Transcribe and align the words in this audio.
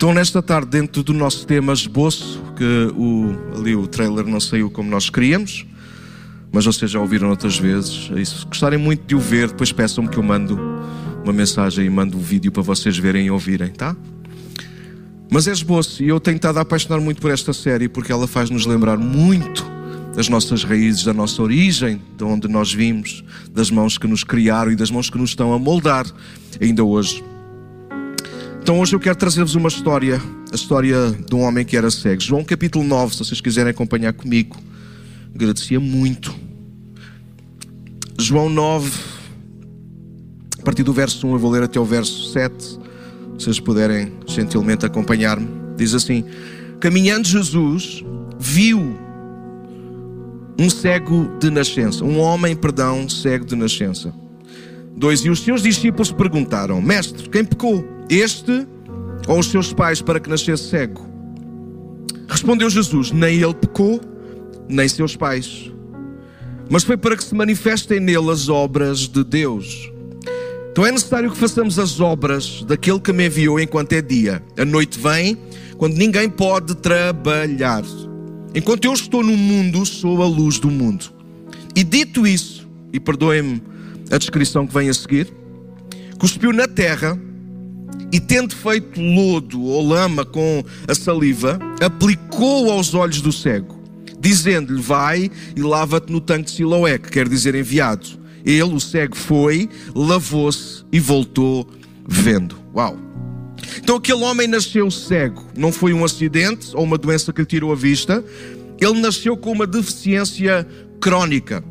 Então, 0.00 0.14
nesta 0.14 0.40
tarde, 0.40 0.70
dentro 0.70 1.02
do 1.02 1.12
nosso 1.12 1.46
tema 1.46 1.74
esboço, 1.74 2.42
que 2.56 2.90
o, 2.96 3.36
ali 3.54 3.76
o 3.76 3.86
trailer 3.86 4.24
não 4.24 4.40
saiu 4.40 4.70
como 4.70 4.88
nós 4.88 5.10
queríamos, 5.10 5.66
mas 6.50 6.64
vocês 6.64 6.90
já 6.90 6.98
ouviram 6.98 7.28
outras 7.28 7.58
vezes. 7.58 8.10
E 8.16 8.24
se 8.24 8.46
gostarem 8.46 8.78
muito 8.78 9.06
de 9.06 9.14
o 9.14 9.18
ver, 9.18 9.48
depois 9.48 9.72
peçam-me 9.72 10.08
que 10.08 10.16
eu 10.16 10.22
mando 10.22 10.58
uma 11.22 11.34
mensagem 11.34 11.84
e 11.84 11.90
mando 11.90 12.16
o 12.16 12.20
um 12.20 12.22
vídeo 12.22 12.50
para 12.50 12.62
vocês 12.62 12.96
verem 12.96 13.26
e 13.26 13.30
ouvirem, 13.30 13.68
tá? 13.68 13.94
Mas 15.30 15.46
é 15.46 15.52
esboço, 15.52 16.02
e 16.02 16.08
eu 16.08 16.18
tenho 16.18 16.36
estado 16.36 16.56
a 16.56 16.62
apaixonar 16.62 16.98
muito 16.98 17.20
por 17.20 17.30
esta 17.30 17.52
série 17.52 17.86
porque 17.86 18.10
ela 18.10 18.26
faz-nos 18.26 18.64
lembrar 18.64 18.96
muito 18.96 19.62
das 20.16 20.30
nossas 20.30 20.64
raízes, 20.64 21.04
da 21.04 21.12
nossa 21.12 21.42
origem, 21.42 22.00
de 22.16 22.24
onde 22.24 22.48
nós 22.48 22.72
vimos, 22.72 23.22
das 23.52 23.70
mãos 23.70 23.98
que 23.98 24.06
nos 24.06 24.24
criaram 24.24 24.72
e 24.72 24.76
das 24.76 24.90
mãos 24.90 25.10
que 25.10 25.18
nos 25.18 25.28
estão 25.28 25.52
a 25.52 25.58
moldar 25.58 26.06
ainda 26.58 26.82
hoje. 26.82 27.22
Então 28.70 28.78
hoje 28.78 28.94
eu 28.94 29.00
quero 29.00 29.16
trazer-vos 29.16 29.56
uma 29.56 29.66
história, 29.66 30.22
a 30.52 30.54
história 30.54 31.10
de 31.10 31.34
um 31.34 31.40
homem 31.40 31.64
que 31.64 31.76
era 31.76 31.90
cego. 31.90 32.20
João 32.20 32.44
capítulo 32.44 32.84
9, 32.84 33.14
se 33.14 33.24
vocês 33.24 33.40
quiserem 33.40 33.72
acompanhar 33.72 34.12
comigo. 34.12 34.56
Agradecia 35.34 35.80
muito. 35.80 36.32
João 38.16 38.48
9, 38.48 38.92
a 40.60 40.62
partir 40.62 40.84
do 40.84 40.92
verso 40.92 41.26
1, 41.26 41.32
eu 41.32 41.38
vou 41.40 41.50
ler 41.50 41.64
até 41.64 41.80
o 41.80 41.84
verso 41.84 42.30
7. 42.32 42.62
Se 42.62 42.78
vocês 43.40 43.58
puderem 43.58 44.12
gentilmente 44.24 44.86
acompanhar-me. 44.86 45.48
Diz 45.76 45.92
assim: 45.92 46.24
Caminhando 46.78 47.26
Jesus 47.26 48.04
viu 48.38 48.96
um 50.56 50.70
cego 50.70 51.28
de 51.40 51.50
nascença, 51.50 52.04
um 52.04 52.20
homem, 52.20 52.54
perdão, 52.54 53.08
cego 53.08 53.44
de 53.44 53.56
nascença. 53.56 54.14
Dois, 54.96 55.24
e 55.24 55.28
os 55.28 55.40
seus 55.40 55.60
discípulos 55.60 56.12
perguntaram: 56.12 56.80
Mestre, 56.80 57.28
quem 57.28 57.44
pecou? 57.44 57.98
Este 58.10 58.66
ou 59.28 59.38
os 59.38 59.46
seus 59.46 59.72
pais 59.72 60.02
para 60.02 60.18
que 60.18 60.28
nascesse 60.28 60.68
cego? 60.68 61.06
Respondeu 62.28 62.68
Jesus: 62.68 63.12
Nem 63.12 63.40
ele 63.40 63.54
pecou, 63.54 64.00
nem 64.68 64.88
seus 64.88 65.14
pais, 65.14 65.70
mas 66.68 66.82
foi 66.82 66.96
para 66.96 67.16
que 67.16 67.22
se 67.22 67.36
manifestem 67.36 68.00
nele 68.00 68.28
as 68.28 68.48
obras 68.48 69.08
de 69.08 69.22
Deus. 69.22 69.92
Então 70.72 70.84
é 70.84 70.90
necessário 70.90 71.30
que 71.30 71.36
façamos 71.36 71.78
as 71.78 72.00
obras 72.00 72.64
daquele 72.64 72.98
que 72.98 73.12
me 73.12 73.26
enviou 73.26 73.60
enquanto 73.60 73.92
é 73.92 74.02
dia. 74.02 74.42
A 74.58 74.64
noite 74.64 74.98
vem 74.98 75.38
quando 75.78 75.94
ninguém 75.94 76.28
pode 76.28 76.74
trabalhar. 76.74 77.84
Enquanto 78.52 78.86
eu 78.86 78.92
estou 78.92 79.22
no 79.22 79.36
mundo, 79.36 79.86
sou 79.86 80.20
a 80.20 80.26
luz 80.26 80.58
do 80.58 80.68
mundo. 80.68 81.12
E 81.76 81.84
dito 81.84 82.26
isso, 82.26 82.68
e 82.92 82.98
perdoem-me 82.98 83.62
a 84.10 84.18
descrição 84.18 84.66
que 84.66 84.74
vem 84.74 84.88
a 84.88 84.94
seguir, 84.94 85.32
cuspiu 86.18 86.52
na 86.52 86.66
terra 86.66 87.16
e 88.12 88.18
tendo 88.18 88.54
feito 88.54 89.00
lodo 89.00 89.62
ou 89.62 89.86
lama 89.86 90.24
com 90.24 90.64
a 90.88 90.94
saliva, 90.94 91.58
aplicou 91.80 92.70
aos 92.70 92.94
olhos 92.94 93.20
do 93.20 93.32
cego, 93.32 93.80
dizendo-lhe: 94.18 94.80
Vai 94.80 95.30
e 95.54 95.60
lava-te 95.62 96.12
no 96.12 96.20
tanque 96.20 96.50
de 96.50 96.56
Siloé, 96.56 96.98
que 96.98 97.10
quer 97.10 97.28
dizer 97.28 97.54
enviado. 97.54 98.20
Ele, 98.44 98.62
o 98.62 98.80
cego, 98.80 99.16
foi, 99.16 99.68
lavou-se 99.94 100.84
e 100.90 100.98
voltou 100.98 101.68
vendo. 102.08 102.56
Uau! 102.74 102.98
Então 103.76 103.96
aquele 103.96 104.22
homem 104.22 104.48
nasceu 104.48 104.90
cego, 104.90 105.44
não 105.56 105.70
foi 105.70 105.92
um 105.92 106.04
acidente 106.04 106.74
ou 106.74 106.82
uma 106.82 106.98
doença 106.98 107.32
que 107.32 107.40
lhe 107.42 107.46
tirou 107.46 107.70
a 107.70 107.76
vista, 107.76 108.24
ele 108.80 109.00
nasceu 109.00 109.36
com 109.36 109.52
uma 109.52 109.66
deficiência 109.66 110.66
crónica. 111.00 111.62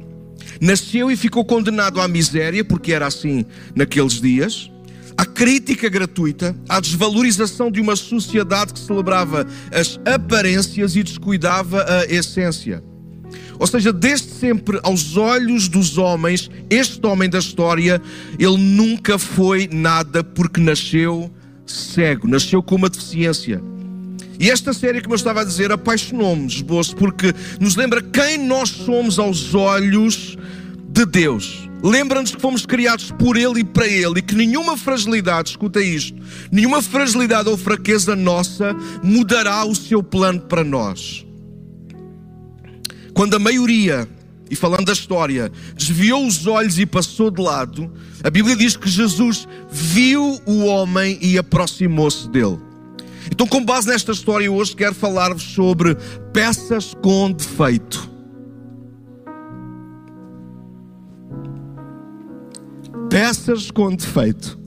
Nasceu 0.62 1.10
e 1.10 1.18
ficou 1.18 1.44
condenado 1.44 2.00
à 2.00 2.08
miséria, 2.08 2.64
porque 2.64 2.94
era 2.94 3.08
assim 3.08 3.46
naqueles 3.76 4.22
dias 4.22 4.70
à 5.20 5.26
crítica 5.26 5.90
gratuita, 5.90 6.56
à 6.70 6.80
desvalorização 6.80 7.70
de 7.70 7.82
uma 7.82 7.98
sociedade 7.98 8.72
que 8.72 8.80
celebrava 8.80 9.46
as 9.70 10.00
aparências 10.06 10.96
e 10.96 11.04
descuidava 11.04 11.84
a 11.84 12.06
essência. 12.06 12.82
Ou 13.60 13.68
seja, 13.68 13.92
desde 13.92 14.30
sempre, 14.30 14.80
aos 14.82 15.18
olhos 15.18 15.68
dos 15.68 15.98
homens, 15.98 16.50
este 16.70 17.06
homem 17.06 17.30
da 17.30 17.38
história, 17.38 18.02
ele 18.40 18.56
nunca 18.56 19.20
foi 19.20 19.70
nada 19.70 20.24
porque 20.24 20.62
nasceu 20.62 21.30
cego, 21.66 22.26
nasceu 22.26 22.64
com 22.64 22.76
uma 22.76 22.90
deficiência. 22.90 23.62
E 24.40 24.50
esta 24.50 24.72
série, 24.72 25.02
como 25.02 25.16
eu 25.16 25.18
estava 25.18 25.42
a 25.42 25.44
dizer, 25.44 25.70
apaixonou-me, 25.70 26.48
esboço, 26.48 26.96
porque 26.96 27.34
nos 27.60 27.76
lembra 27.76 28.02
quem 28.02 28.38
nós 28.38 28.70
somos 28.70 29.20
aos 29.20 29.54
olhos 29.54 30.38
de 30.88 31.06
Deus. 31.06 31.69
Lembra-nos 31.82 32.36
que 32.36 32.42
fomos 32.42 32.66
criados 32.66 33.12
por 33.12 33.38
Ele 33.38 33.62
e 33.62 33.64
para 33.64 33.88
Ele 33.88 34.20
e 34.20 34.22
que 34.22 34.36
nenhuma 34.36 34.76
fragilidade, 34.76 35.52
escuta 35.52 35.82
isto, 35.82 36.22
nenhuma 36.52 36.82
fragilidade 36.82 37.48
ou 37.48 37.58
fraqueza 37.58 38.16
nossa 38.16 38.76
mudará 39.02 39.64
o 39.64 39.74
seu 39.74 40.04
plano 40.04 40.42
para 40.42 40.64
nós. 40.64 41.26
Quando 43.14 43.36
a 43.36 43.40
maioria, 43.40 44.08
e 44.50 44.56
falando 44.56 44.86
da 44.86 44.94
história, 44.94 45.52
desviou 45.76 46.26
os 46.26 46.48
olhos 46.48 46.78
e 46.80 46.86
passou 46.86 47.32
de 47.32 47.42
lado, 47.42 47.92
a 48.24 48.30
Bíblia 48.30 48.56
diz 48.56 48.76
que 48.76 48.90
Jesus 48.90 49.48
viu 49.72 50.42
o 50.46 50.66
homem 50.66 51.18
e 51.22 51.38
aproximou-se 51.38 52.28
dele. 52.30 52.60
Então, 53.32 53.48
com 53.48 53.64
base 53.64 53.88
nesta 53.88 54.12
história, 54.12 54.52
hoje 54.52 54.76
quero 54.76 54.96
falar-vos 54.96 55.44
sobre 55.44 55.96
peças 56.34 56.94
com 57.02 57.32
defeito. 57.32 58.09
Peças 63.10 63.72
com 63.72 63.94
defeito. 63.96 64.58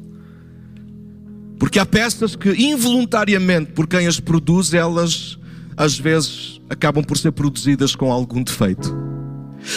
Porque 1.58 1.78
há 1.78 1.86
peças 1.86 2.34
que 2.34 2.50
involuntariamente, 2.50 3.72
por 3.72 3.86
quem 3.86 4.06
as 4.06 4.18
produz, 4.18 4.74
elas 4.74 5.38
às 5.76 5.98
vezes 5.98 6.60
acabam 6.68 7.04
por 7.04 7.16
ser 7.16 7.32
produzidas 7.32 7.94
com 7.94 8.10
algum 8.10 8.42
defeito. 8.42 8.94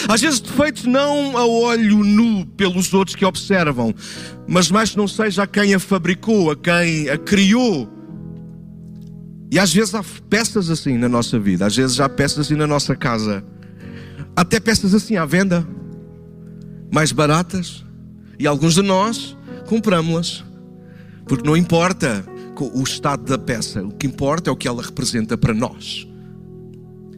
Às 0.08 0.22
vezes 0.22 0.40
defeitos 0.40 0.86
não 0.86 1.38
a 1.38 1.46
olho 1.46 2.04
nu 2.04 2.46
pelos 2.58 2.92
outros 2.94 3.16
que 3.16 3.24
observam, 3.24 3.94
mas 4.48 4.72
mais 4.72 4.96
não 4.96 5.08
seja 5.08 5.44
a 5.44 5.48
quem 5.48 5.76
a 5.76 5.80
fabricou, 5.80 6.50
a 6.50 6.56
quem 6.56 7.08
a 7.08 7.18
criou. 7.18 7.88
E 9.52 9.60
às 9.60 9.72
vezes 9.72 9.94
há 9.94 10.04
peças 10.28 10.72
assim 10.72 10.98
na 10.98 11.08
nossa 11.08 11.40
vida, 11.40 11.68
às 11.68 11.76
vezes 11.76 12.00
há 12.00 12.10
peças 12.10 12.40
assim 12.40 12.56
na 12.56 12.66
nossa 12.66 12.96
casa, 12.96 13.46
até 14.36 14.60
peças 14.60 14.96
assim 14.96 15.18
à 15.18 15.26
venda, 15.26 15.66
mais 16.92 17.12
baratas, 17.12 17.85
e 18.40 18.48
alguns 18.48 18.76
de 18.76 18.82
nós 18.82 19.38
compramos-las. 19.68 20.44
Porque 21.26 21.48
não 21.48 21.58
importa 21.58 22.26
o 22.74 22.84
estado 22.84 23.24
da 23.24 23.38
peça, 23.38 23.84
o 23.84 23.92
que 23.92 24.08
importa 24.08 24.50
é 24.50 24.54
o 24.54 24.56
que 24.56 24.68
ela 24.68 24.82
representa 24.82 25.38
para 25.38 25.54
nós. 25.54 26.08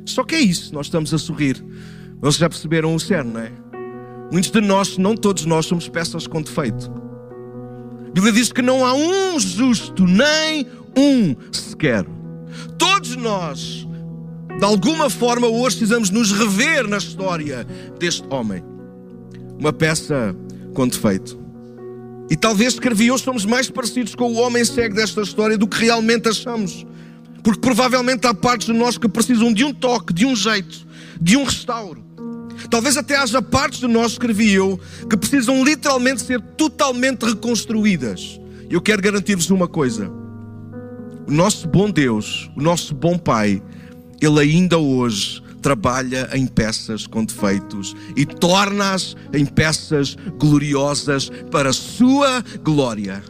Só 0.06 0.24
que 0.24 0.36
é 0.36 0.40
isso, 0.40 0.74
nós 0.74 0.88
estamos 0.88 1.14
a 1.14 1.18
sorrir. 1.18 1.64
Vocês 2.20 2.38
já 2.38 2.50
perceberam 2.50 2.96
o 2.96 3.00
cerne, 3.00 3.32
não 3.32 3.42
é? 3.42 3.52
Muitos 4.32 4.52
de 4.52 4.62
nós, 4.62 4.98
não 4.98 5.16
todos 5.16 5.46
nós, 5.46 5.66
somos 5.66 5.88
peças 5.88 6.26
com 6.26 6.42
defeito. 6.42 6.92
A 8.08 8.12
Bíblia 8.12 8.34
diz 8.34 8.52
que 8.52 8.62
não 8.62 8.84
há 8.84 8.94
um 8.94 9.40
justo, 9.40 10.06
nem 10.06 10.66
um 10.98 11.36
sequer. 11.52 12.06
Todos 12.78 13.16
nós, 13.16 13.88
de 14.58 14.66
alguma 14.66 15.10
forma, 15.10 15.48
hoje 15.48 15.78
precisamos 15.78 16.10
nos 16.10 16.32
rever 16.32 16.88
na 16.88 16.98
história 16.98 17.66
deste 18.00 18.26
homem. 18.30 18.64
Uma 19.60 19.72
peça 19.72 20.36
com 20.78 20.88
defeito. 20.88 21.40
E 22.30 22.36
talvez 22.36 22.74
escrevi 22.74 23.10
hoje 23.10 23.24
somos 23.24 23.46
mais 23.46 23.68
parecidos 23.68 24.14
com 24.14 24.32
o 24.32 24.36
homem 24.36 24.64
cego 24.64 24.94
desta 24.94 25.24
história 25.24 25.58
do 25.58 25.68
que 25.68 25.84
realmente 25.84 26.30
achamos. 26.30 26.86
Porque 27.44 27.60
provavelmente 27.60 28.28
há 28.28 28.34
partes 28.34 28.68
de 28.68 28.74
nós 28.74 28.96
que 28.96 29.10
precisam 29.10 29.52
de 29.52 29.64
um 29.64 29.74
toque, 29.74 30.14
de 30.14 30.24
um 30.24 30.36
jeito, 30.36 30.86
de 31.20 31.36
um 31.36 31.44
restauro. 31.46 32.06
Talvez 32.70 32.96
até 32.96 33.18
haja 33.18 33.42
partes 33.42 33.80
de 33.80 33.88
nós, 33.88 34.12
escrevi 34.12 34.54
eu, 34.54 34.80
que 35.10 35.18
precisam 35.18 35.64
literalmente 35.64 36.22
ser 36.22 36.40
totalmente 36.40 37.24
reconstruídas. 37.24 38.40
Eu 38.70 38.80
quero 38.80 39.02
garantir-vos 39.02 39.50
uma 39.50 39.68
coisa: 39.68 40.12
o 41.28 41.32
nosso 41.32 41.68
bom 41.68 41.90
Deus, 41.90 42.52
o 42.56 42.62
nosso 42.62 42.94
bom 42.94 43.18
Pai, 43.18 43.64
Ele 44.22 44.40
ainda 44.42 44.78
hoje 44.78 45.42
trabalha 45.68 46.30
em 46.34 46.48
peças 46.48 47.06
com 47.06 47.26
defeitos 47.26 47.94
e 48.16 48.26
torna-as 48.26 49.18
em 49.34 49.46
peças 49.46 50.16
gloriosas 50.40 51.30
para 51.52 51.72
a 51.72 51.74
sua 51.74 52.42
glória. 52.64 53.22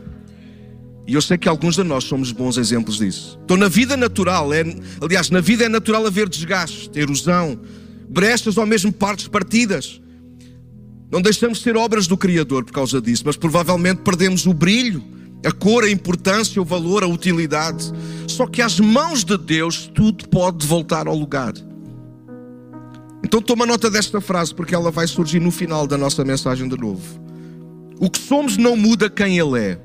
E 1.07 1.15
eu 1.15 1.21
sei 1.21 1.35
que 1.35 1.49
alguns 1.49 1.77
de 1.77 1.83
nós 1.83 2.03
somos 2.03 2.31
bons 2.31 2.57
exemplos 2.57 2.97
disso. 2.97 3.39
Então, 3.43 3.57
na 3.57 3.67
vida 3.67 3.97
natural, 3.97 4.53
é, 4.53 4.63
aliás, 5.01 5.31
na 5.31 5.41
vida 5.41 5.65
é 5.65 5.69
natural 5.69 6.05
haver 6.05 6.29
desgaste, 6.29 6.91
erosão, 6.93 7.59
brechas 8.07 8.55
ou 8.55 8.67
mesmo 8.67 8.93
partes 8.93 9.27
partidas. 9.27 9.99
Não 11.11 11.23
deixamos 11.23 11.57
de 11.57 11.63
ser 11.63 11.75
obras 11.75 12.05
do 12.05 12.15
Criador 12.15 12.65
por 12.65 12.73
causa 12.73 13.01
disso, 13.01 13.23
mas 13.25 13.35
provavelmente 13.35 14.01
perdemos 14.03 14.45
o 14.45 14.53
brilho, 14.53 15.03
a 15.43 15.51
cor, 15.51 15.83
a 15.83 15.89
importância, 15.89 16.61
o 16.61 16.65
valor, 16.65 17.03
a 17.03 17.07
utilidade. 17.07 17.91
Só 18.27 18.45
que 18.45 18.61
às 18.61 18.79
mãos 18.79 19.23
de 19.23 19.39
Deus 19.39 19.89
tudo 19.91 20.29
pode 20.29 20.67
voltar 20.67 21.07
ao 21.07 21.15
lugar. 21.17 21.53
Então 23.27 23.41
toma 23.41 23.65
nota 23.65 23.91
desta 23.91 24.21
frase 24.21 24.55
porque 24.55 24.73
ela 24.73 24.89
vai 24.89 25.05
surgir 25.05 25.41
no 25.41 25.51
final 25.51 25.85
da 25.85 25.97
nossa 25.97 26.23
mensagem 26.23 26.65
de 26.65 26.77
novo. 26.77 27.19
O 27.99 28.09
que 28.09 28.17
somos 28.17 28.55
não 28.55 28.77
muda 28.77 29.09
quem 29.09 29.37
Ele 29.37 29.59
é. 29.59 29.81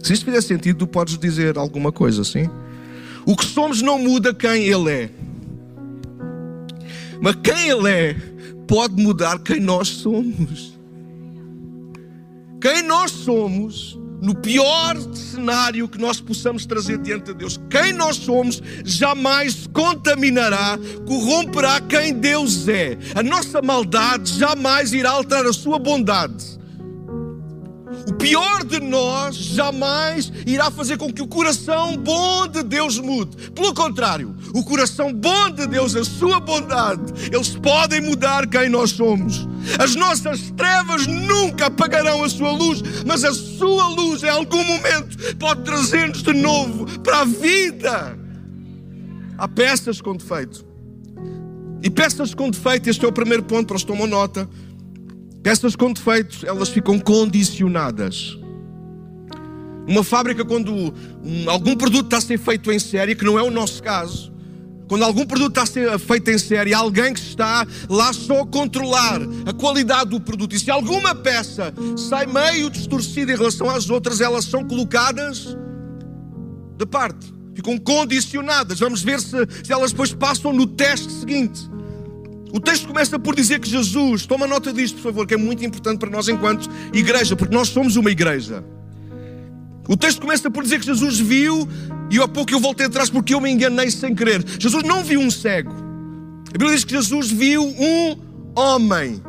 Se 0.00 0.12
isto 0.12 0.24
fizer 0.24 0.40
sentido, 0.40 0.78
tu 0.78 0.86
podes 0.86 1.18
dizer 1.18 1.58
alguma 1.58 1.90
coisa, 1.90 2.22
sim? 2.22 2.48
O 3.26 3.34
que 3.36 3.44
somos 3.44 3.82
não 3.82 3.98
muda 3.98 4.32
quem 4.32 4.68
Ele 4.68 4.88
é. 4.88 5.10
Mas 7.20 7.34
quem 7.42 7.70
Ele 7.70 7.90
é 7.90 8.16
pode 8.68 9.02
mudar 9.02 9.40
quem 9.40 9.58
nós 9.58 9.88
somos. 9.88 10.78
Quem 12.60 12.84
nós 12.84 13.10
somos, 13.10 13.98
no 14.20 14.34
pior 14.34 14.96
cenário 15.14 15.88
que 15.88 15.98
nós 15.98 16.20
possamos 16.20 16.66
trazer 16.66 16.98
diante 16.98 17.26
de 17.26 17.34
Deus, 17.34 17.58
quem 17.70 17.92
nós 17.92 18.16
somos 18.16 18.62
jamais 18.84 19.66
contaminará, 19.72 20.78
corromperá 21.06 21.80
quem 21.80 22.12
Deus 22.12 22.68
é. 22.68 22.98
A 23.14 23.22
nossa 23.22 23.62
maldade 23.62 24.38
jamais 24.38 24.92
irá 24.92 25.10
alterar 25.10 25.46
a 25.46 25.52
sua 25.52 25.78
bondade. 25.78 26.59
O 28.06 28.14
pior 28.14 28.64
de 28.64 28.80
nós 28.80 29.36
jamais 29.36 30.32
irá 30.46 30.70
fazer 30.70 30.96
com 30.96 31.12
que 31.12 31.22
o 31.22 31.26
coração 31.26 31.96
bom 31.96 32.46
de 32.46 32.62
Deus 32.62 32.98
mude. 32.98 33.50
Pelo 33.50 33.74
contrário, 33.74 34.34
o 34.54 34.64
coração 34.64 35.12
bom 35.12 35.50
de 35.50 35.66
Deus, 35.66 35.94
a 35.94 36.04
sua 36.04 36.40
bondade, 36.40 37.02
eles 37.32 37.50
podem 37.56 38.00
mudar 38.00 38.46
quem 38.46 38.68
nós 38.68 38.90
somos. 38.90 39.46
As 39.78 39.94
nossas 39.94 40.50
trevas 40.52 41.06
nunca 41.06 41.66
apagarão 41.66 42.24
a 42.24 42.28
sua 42.28 42.52
luz, 42.52 42.82
mas 43.06 43.24
a 43.24 43.32
sua 43.32 43.88
luz, 43.88 44.22
em 44.22 44.28
algum 44.28 44.64
momento, 44.64 45.36
pode 45.36 45.62
trazer-nos 45.62 46.22
de 46.22 46.32
novo 46.32 46.86
para 47.00 47.20
a 47.20 47.24
vida. 47.24 48.18
Há 49.36 49.48
peças 49.48 50.00
com 50.00 50.16
defeito. 50.16 50.64
E 51.82 51.88
peças 51.88 52.34
com 52.34 52.50
defeito, 52.50 52.90
este 52.90 53.04
é 53.04 53.08
o 53.08 53.12
primeiro 53.12 53.42
ponto, 53.42 53.68
para 53.68 53.76
os 53.76 53.84
tomam 53.84 54.06
nota 54.06 54.48
Peças 55.42 55.74
com 55.74 55.92
defeitos, 55.92 56.44
elas 56.44 56.68
ficam 56.68 56.98
condicionadas. 56.98 58.38
Uma 59.86 60.04
fábrica, 60.04 60.44
quando 60.44 60.72
um, 60.72 61.50
algum 61.50 61.74
produto 61.74 62.04
está 62.04 62.18
a 62.18 62.20
ser 62.20 62.38
feito 62.38 62.70
em 62.70 62.78
série, 62.78 63.14
que 63.14 63.24
não 63.24 63.38
é 63.38 63.42
o 63.42 63.50
nosso 63.50 63.82
caso, 63.82 64.30
quando 64.86 65.02
algum 65.04 65.24
produto 65.24 65.50
está 65.50 65.62
a 65.62 65.66
ser 65.66 65.98
feito 65.98 66.30
em 66.30 66.36
série, 66.38 66.74
alguém 66.74 67.14
que 67.14 67.20
está 67.20 67.66
lá 67.88 68.12
só 68.12 68.42
a 68.42 68.46
controlar 68.46 69.20
a 69.46 69.52
qualidade 69.52 70.10
do 70.10 70.20
produto. 70.20 70.54
E 70.54 70.58
se 70.58 70.70
alguma 70.70 71.14
peça 71.14 71.72
sai 71.96 72.26
meio 72.26 72.68
distorcida 72.68 73.32
em 73.32 73.36
relação 73.36 73.70
às 73.70 73.88
outras, 73.88 74.20
elas 74.20 74.44
são 74.44 74.64
colocadas 74.64 75.56
de 76.76 76.86
parte, 76.86 77.32
ficam 77.54 77.78
condicionadas. 77.78 78.80
Vamos 78.80 79.02
ver 79.02 79.20
se, 79.20 79.36
se 79.64 79.72
elas 79.72 79.92
depois 79.92 80.12
passam 80.12 80.52
no 80.52 80.66
teste 80.66 81.10
seguinte. 81.12 81.60
O 82.52 82.58
texto 82.58 82.88
começa 82.88 83.18
por 83.18 83.34
dizer 83.34 83.60
que 83.60 83.68
Jesus, 83.68 84.26
toma 84.26 84.46
nota 84.46 84.72
disto, 84.72 84.96
por 84.96 85.02
favor, 85.02 85.26
que 85.26 85.34
é 85.34 85.36
muito 85.36 85.64
importante 85.64 85.98
para 85.98 86.10
nós 86.10 86.28
enquanto 86.28 86.68
igreja, 86.92 87.36
porque 87.36 87.54
nós 87.54 87.68
somos 87.68 87.96
uma 87.96 88.10
igreja. 88.10 88.64
O 89.88 89.96
texto 89.96 90.20
começa 90.20 90.50
por 90.50 90.62
dizer 90.62 90.80
que 90.80 90.86
Jesus 90.86 91.18
viu, 91.18 91.68
e 92.10 92.18
há 92.18 92.28
pouco 92.28 92.52
eu 92.52 92.60
voltei 92.60 92.86
atrás 92.86 93.10
porque 93.10 93.34
eu 93.34 93.40
me 93.40 93.50
enganei 93.50 93.90
sem 93.90 94.14
querer. 94.14 94.44
Jesus 94.58 94.84
não 94.84 95.04
viu 95.04 95.20
um 95.20 95.30
cego. 95.30 95.72
A 96.48 96.52
Bíblia 96.52 96.74
diz 96.74 96.84
que 96.84 96.92
Jesus 96.92 97.30
viu 97.30 97.64
um 97.64 98.16
homem. 98.56 99.22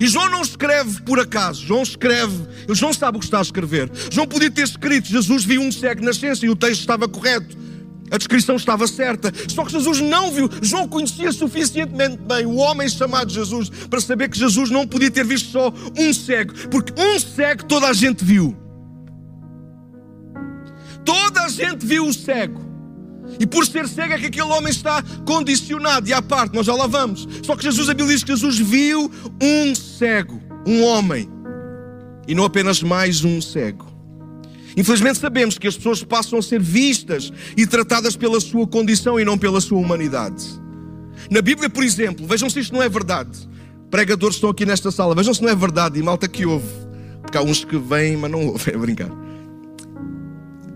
E 0.00 0.06
João 0.06 0.30
não 0.30 0.42
escreve 0.42 1.02
por 1.02 1.20
acaso, 1.20 1.64
João 1.64 1.82
escreve, 1.82 2.46
ele 2.66 2.80
não 2.80 2.92
sabe 2.92 3.18
o 3.18 3.20
que 3.20 3.26
está 3.26 3.38
a 3.38 3.42
escrever. 3.42 3.90
João 4.10 4.26
podia 4.26 4.50
ter 4.50 4.62
escrito: 4.62 5.08
Jesus 5.08 5.44
viu 5.44 5.60
um 5.60 5.70
cego 5.70 6.02
na 6.04 6.12
ciência 6.12 6.46
e 6.46 6.50
o 6.50 6.56
texto 6.56 6.80
estava 6.80 7.06
correto. 7.06 7.63
A 8.10 8.18
descrição 8.18 8.56
estava 8.56 8.86
certa. 8.86 9.32
Só 9.48 9.64
que 9.64 9.72
Jesus 9.72 10.00
não 10.00 10.30
viu. 10.30 10.48
João 10.62 10.86
conhecia 10.86 11.32
suficientemente 11.32 12.18
bem 12.18 12.46
o 12.46 12.56
homem 12.56 12.88
chamado 12.88 13.32
Jesus 13.32 13.70
para 13.88 14.00
saber 14.00 14.28
que 14.28 14.38
Jesus 14.38 14.70
não 14.70 14.86
podia 14.86 15.10
ter 15.10 15.24
visto 15.24 15.50
só 15.50 15.72
um 15.98 16.12
cego. 16.12 16.52
Porque 16.70 16.92
um 17.00 17.18
cego 17.18 17.64
toda 17.64 17.88
a 17.88 17.92
gente 17.92 18.24
viu. 18.24 18.56
Toda 21.04 21.42
a 21.42 21.48
gente 21.48 21.84
viu 21.84 22.06
o 22.06 22.12
cego. 22.12 22.62
E 23.40 23.46
por 23.46 23.66
ser 23.66 23.88
cego 23.88 24.12
é 24.12 24.18
que 24.18 24.26
aquele 24.26 24.46
homem 24.46 24.70
está 24.70 25.02
condicionado. 25.26 26.08
E 26.08 26.12
à 26.12 26.22
parte, 26.22 26.54
nós 26.54 26.66
já 26.66 26.74
lá 26.74 26.86
vamos. 26.86 27.26
Só 27.42 27.56
que 27.56 27.64
Jesus, 27.64 27.88
a 27.88 27.94
Bíblia 27.94 28.14
diz 28.14 28.24
que 28.24 28.32
Jesus 28.32 28.58
viu 28.58 29.10
um 29.40 29.74
cego, 29.74 30.40
um 30.66 30.82
homem. 30.84 31.28
E 32.28 32.34
não 32.34 32.44
apenas 32.44 32.82
mais 32.82 33.24
um 33.24 33.40
cego. 33.40 33.93
Infelizmente 34.76 35.18
sabemos 35.18 35.58
que 35.58 35.68
as 35.68 35.76
pessoas 35.76 36.02
passam 36.02 36.38
a 36.38 36.42
ser 36.42 36.60
vistas 36.60 37.32
e 37.56 37.66
tratadas 37.66 38.16
pela 38.16 38.40
sua 38.40 38.66
condição 38.66 39.18
e 39.18 39.24
não 39.24 39.38
pela 39.38 39.60
sua 39.60 39.78
humanidade. 39.78 40.44
Na 41.30 41.40
Bíblia, 41.40 41.70
por 41.70 41.84
exemplo, 41.84 42.26
vejam 42.26 42.50
se 42.50 42.60
isto 42.60 42.74
não 42.74 42.82
é 42.82 42.88
verdade. 42.88 43.30
Pregadores 43.90 44.36
estão 44.36 44.50
aqui 44.50 44.66
nesta 44.66 44.90
sala, 44.90 45.14
vejam 45.14 45.32
se 45.32 45.42
não 45.42 45.48
é 45.48 45.54
verdade 45.54 45.98
e 45.98 46.02
malta 46.02 46.26
que 46.26 46.44
ouve. 46.44 46.66
Porque 47.22 47.38
há 47.38 47.42
uns 47.42 47.64
que 47.64 47.78
vêm, 47.78 48.16
mas 48.16 48.30
não 48.30 48.48
ouvem, 48.48 48.74
é 48.74 48.76
brincar. 48.76 49.10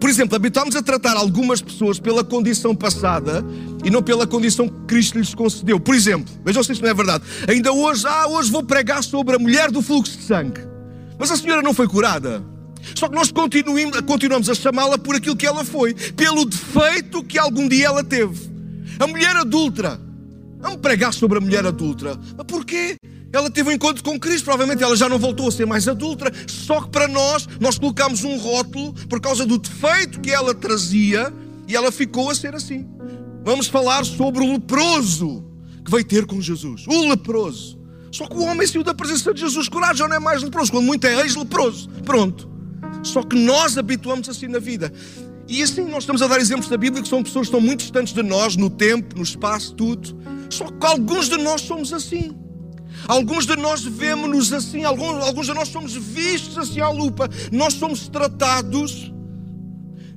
Por 0.00 0.08
exemplo, 0.08 0.36
habituámos 0.36 0.76
a 0.76 0.82
tratar 0.82 1.16
algumas 1.16 1.60
pessoas 1.60 1.98
pela 1.98 2.22
condição 2.22 2.74
passada 2.74 3.44
e 3.84 3.90
não 3.90 4.00
pela 4.00 4.26
condição 4.26 4.68
que 4.68 4.80
Cristo 4.86 5.18
lhes 5.18 5.34
concedeu. 5.34 5.80
Por 5.80 5.94
exemplo, 5.94 6.32
vejam 6.44 6.62
se 6.62 6.72
isto 6.72 6.82
não 6.82 6.90
é 6.90 6.94
verdade. 6.94 7.24
Ainda 7.48 7.72
hoje, 7.72 8.06
ah, 8.06 8.28
hoje 8.28 8.50
vou 8.50 8.62
pregar 8.62 9.02
sobre 9.02 9.34
a 9.34 9.38
mulher 9.38 9.72
do 9.72 9.82
fluxo 9.82 10.16
de 10.16 10.22
sangue. 10.22 10.60
Mas 11.18 11.32
a 11.32 11.36
senhora 11.36 11.62
não 11.62 11.74
foi 11.74 11.88
curada. 11.88 12.44
Só 12.94 13.08
que 13.08 13.14
nós 13.14 13.32
continuamos 13.32 14.49
a 14.49 14.55
chamá-la 14.55 14.99
por 14.99 15.17
aquilo 15.17 15.37
que 15.37 15.46
ela 15.46 15.64
foi, 15.64 15.94
pelo 15.94 16.44
defeito 16.44 17.23
que 17.25 17.38
algum 17.38 17.69
dia 17.69 17.87
ela 17.87 18.05
teve. 18.05 18.50
A 18.99 19.06
mulher 19.06 19.37
adulta. 19.37 20.00
Vamos 20.61 20.81
pregar 20.81 21.12
sobre 21.12 21.38
a 21.38 21.40
mulher 21.40 21.64
adulta. 21.64 22.19
Mas 22.37 22.46
porquê? 22.46 22.96
Ela 23.32 23.50
teve 23.50 23.69
um 23.69 23.73
encontro 23.73 24.02
com 24.02 24.19
Cristo, 24.19 24.44
provavelmente 24.44 24.82
ela 24.82 24.96
já 24.96 25.08
não 25.08 25.19
voltou 25.19 25.49
a 25.49 25.52
ser 25.52 25.67
mais 25.67 25.87
adulta. 25.87 26.32
Só 26.46 26.81
que 26.81 26.88
para 26.90 27.06
nós, 27.06 27.46
nós 27.61 27.79
colocamos 27.79 28.25
um 28.25 28.37
rótulo 28.38 28.93
por 29.08 29.20
causa 29.20 29.44
do 29.44 29.58
defeito 29.58 30.20
que 30.20 30.31
ela 30.31 30.55
trazia 30.55 31.32
e 31.67 31.76
ela 31.76 31.93
ficou 31.93 32.31
a 32.31 32.35
ser 32.35 32.55
assim. 32.55 32.88
Vamos 33.44 33.67
falar 33.69 34.05
sobre 34.05 34.43
o 34.43 34.52
leproso 34.52 35.44
que 35.85 35.90
veio 35.90 36.05
ter 36.05 36.26
com 36.26 36.40
Jesus. 36.40 36.87
O 36.87 37.08
leproso. 37.08 37.79
Só 38.11 38.26
que 38.26 38.37
o 38.37 38.43
homem 38.43 38.67
saiu 38.67 38.82
da 38.82 38.94
presença 38.94 39.32
de 39.35 39.40
Jesus 39.40 39.69
curado, 39.69 39.96
já 39.99 40.08
não 40.08 40.17
é 40.17 40.19
mais 40.19 40.43
leproso, 40.43 40.73
quando 40.73 40.87
muito 40.87 41.06
é 41.06 41.20
ex-leproso. 41.20 41.88
Pronto. 42.05 42.49
Só 43.02 43.22
que 43.22 43.36
nós 43.36 43.78
habituamos 43.78 44.28
assim 44.28 44.48
na 44.48 44.58
vida. 44.58 44.92
E 45.48 45.62
assim 45.62 45.84
nós 45.84 46.02
estamos 46.02 46.20
a 46.20 46.26
dar 46.26 46.38
exemplos 46.38 46.68
da 46.68 46.76
Bíblia 46.76 47.02
que 47.02 47.08
são 47.08 47.22
pessoas 47.22 47.48
que 47.48 47.54
estão 47.54 47.60
muito 47.60 47.80
distantes 47.80 48.12
de 48.12 48.22
nós, 48.22 48.56
no 48.56 48.68
tempo, 48.68 49.16
no 49.16 49.22
espaço, 49.22 49.74
tudo. 49.74 50.16
Só 50.50 50.66
que 50.66 50.86
alguns 50.86 51.28
de 51.28 51.38
nós 51.38 51.62
somos 51.62 51.92
assim. 51.92 52.36
Alguns 53.06 53.46
de 53.46 53.56
nós 53.56 53.82
vemos-nos 53.82 54.52
assim, 54.52 54.84
alguns, 54.84 55.24
alguns 55.24 55.46
de 55.46 55.54
nós 55.54 55.68
somos 55.68 55.94
vistos 55.94 56.58
assim 56.58 56.80
à 56.80 56.90
lupa. 56.90 57.28
Nós 57.52 57.74
somos 57.74 58.08
tratados 58.08 59.12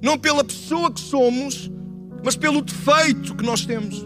não 0.02 0.18
pela 0.18 0.44
pessoa 0.44 0.92
que 0.92 1.00
somos, 1.00 1.72
mas 2.24 2.36
pelo 2.36 2.62
defeito 2.62 3.36
que 3.36 3.46
nós 3.46 3.66
temos. 3.66 4.06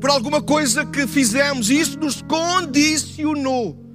Por 0.00 0.10
alguma 0.10 0.42
coisa 0.42 0.84
que 0.84 1.06
fizemos, 1.06 1.70
e 1.70 1.80
isso 1.80 1.98
nos 1.98 2.22
condicionou. 2.22 3.87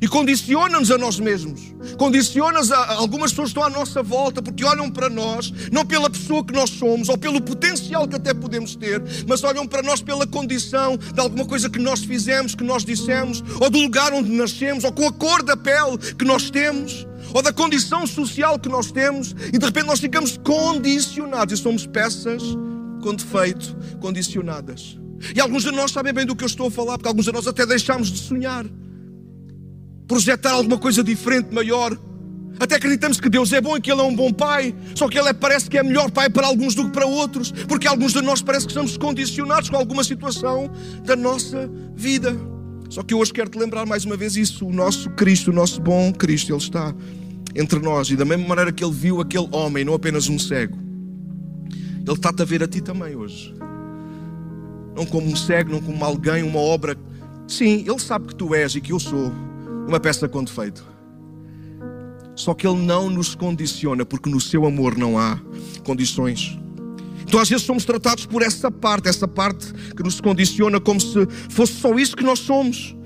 E 0.00 0.08
condiciona-nos 0.08 0.90
a 0.90 0.96
nós 0.96 1.20
mesmos. 1.20 1.60
Condiciona-nos 1.98 2.72
a 2.72 2.94
algumas 2.94 3.32
pessoas 3.32 3.52
que 3.52 3.58
estão 3.58 3.64
à 3.64 3.70
nossa 3.70 4.02
volta 4.02 4.40
porque 4.40 4.64
olham 4.64 4.90
para 4.90 5.10
nós, 5.10 5.52
não 5.70 5.84
pela 5.84 6.08
pessoa 6.08 6.44
que 6.44 6.52
nós 6.52 6.70
somos 6.70 7.08
ou 7.08 7.18
pelo 7.18 7.40
potencial 7.40 8.08
que 8.08 8.16
até 8.16 8.32
podemos 8.32 8.74
ter, 8.76 9.02
mas 9.26 9.44
olham 9.44 9.66
para 9.66 9.82
nós 9.82 10.00
pela 10.00 10.26
condição 10.26 10.96
de 10.96 11.20
alguma 11.20 11.44
coisa 11.44 11.68
que 11.68 11.78
nós 11.78 12.00
fizemos, 12.00 12.54
que 12.54 12.64
nós 12.64 12.84
dissemos, 12.84 13.42
ou 13.60 13.68
do 13.68 13.78
lugar 13.78 14.12
onde 14.12 14.30
nascemos, 14.30 14.84
ou 14.84 14.92
com 14.92 15.06
a 15.06 15.12
cor 15.12 15.42
da 15.42 15.56
pele 15.56 15.98
que 16.18 16.24
nós 16.24 16.50
temos, 16.50 17.06
ou 17.34 17.42
da 17.42 17.52
condição 17.52 18.06
social 18.06 18.58
que 18.58 18.68
nós 18.68 18.90
temos, 18.90 19.34
e 19.52 19.58
de 19.58 19.64
repente 19.64 19.86
nós 19.86 20.00
ficamos 20.00 20.38
condicionados 20.38 21.58
e 21.58 21.62
somos 21.62 21.86
peças 21.86 22.42
com 23.02 23.14
defeito, 23.14 23.76
condicionadas. 24.00 24.98
E 25.34 25.40
alguns 25.40 25.62
de 25.62 25.70
nós 25.70 25.90
sabem 25.90 26.12
bem 26.12 26.24
do 26.24 26.34
que 26.34 26.44
eu 26.44 26.48
estou 26.48 26.68
a 26.68 26.70
falar, 26.70 26.96
porque 26.96 27.08
alguns 27.08 27.26
de 27.26 27.32
nós 27.32 27.46
até 27.46 27.66
deixamos 27.66 28.10
de 28.10 28.18
sonhar 28.18 28.64
projetar 30.10 30.50
alguma 30.50 30.76
coisa 30.76 31.04
diferente, 31.04 31.54
maior. 31.54 31.96
Até 32.58 32.74
acreditamos 32.74 33.20
que 33.20 33.28
Deus 33.28 33.52
é 33.52 33.60
bom 33.60 33.76
e 33.76 33.80
que 33.80 33.92
Ele 33.92 34.00
é 34.00 34.04
um 34.04 34.14
bom 34.14 34.32
pai, 34.32 34.74
só 34.92 35.08
que 35.08 35.16
Ele 35.16 35.32
parece 35.32 35.70
que 35.70 35.78
é 35.78 35.84
melhor 35.84 36.10
pai 36.10 36.28
para 36.28 36.48
alguns 36.48 36.74
do 36.74 36.86
que 36.86 36.90
para 36.90 37.06
outros, 37.06 37.52
porque 37.68 37.86
alguns 37.86 38.12
de 38.12 38.20
nós 38.20 38.42
parece 38.42 38.66
que 38.66 38.72
estamos 38.72 38.96
condicionados 38.96 39.70
com 39.70 39.76
alguma 39.76 40.02
situação 40.02 40.68
da 41.04 41.14
nossa 41.14 41.70
vida. 41.94 42.36
Só 42.88 43.04
que 43.04 43.14
eu 43.14 43.18
hoje 43.18 43.32
quero 43.32 43.48
te 43.48 43.56
lembrar 43.56 43.86
mais 43.86 44.04
uma 44.04 44.16
vez 44.16 44.34
isso: 44.36 44.66
o 44.66 44.72
nosso 44.72 45.10
Cristo, 45.10 45.52
o 45.52 45.54
nosso 45.54 45.80
bom 45.80 46.12
Cristo, 46.12 46.50
Ele 46.50 46.58
está 46.58 46.92
entre 47.54 47.78
nós, 47.78 48.10
e 48.10 48.16
da 48.16 48.24
mesma 48.24 48.48
maneira 48.48 48.72
que 48.72 48.82
Ele 48.82 48.92
viu 48.92 49.20
aquele 49.20 49.48
homem, 49.52 49.84
não 49.84 49.94
apenas 49.94 50.28
um 50.28 50.40
cego, 50.40 50.76
Ele 51.70 52.12
está-te 52.12 52.42
a 52.42 52.44
ver 52.44 52.64
a 52.64 52.66
ti 52.66 52.80
também 52.80 53.14
hoje. 53.14 53.54
Não 54.96 55.06
como 55.06 55.28
um 55.28 55.36
cego, 55.36 55.70
não 55.70 55.80
como 55.80 56.04
alguém, 56.04 56.42
uma 56.42 56.58
obra. 56.58 56.96
Sim, 57.46 57.84
Ele 57.86 57.98
sabe 58.00 58.26
que 58.26 58.34
tu 58.34 58.56
és 58.56 58.74
e 58.74 58.80
que 58.80 58.92
eu 58.92 58.98
sou 58.98 59.32
uma 59.90 60.00
peça 60.00 60.28
com 60.28 60.42
defeito. 60.42 60.86
Só 62.34 62.54
que 62.54 62.66
Ele 62.66 62.78
não 62.78 63.10
nos 63.10 63.34
condiciona, 63.34 64.06
porque 64.06 64.30
no 64.30 64.40
seu 64.40 64.64
amor 64.64 64.96
não 64.96 65.18
há 65.18 65.38
condições. 65.84 66.56
Então, 67.22 67.38
às 67.38 67.48
vezes, 67.48 67.66
somos 67.66 67.84
tratados 67.84 68.24
por 68.24 68.42
essa 68.42 68.70
parte, 68.70 69.08
essa 69.08 69.28
parte 69.28 69.72
que 69.94 70.02
nos 70.02 70.20
condiciona, 70.20 70.80
como 70.80 71.00
se 71.00 71.26
fosse 71.48 71.74
só 71.74 71.92
isso 71.98 72.16
que 72.16 72.24
nós 72.24 72.38
somos. 72.38 72.96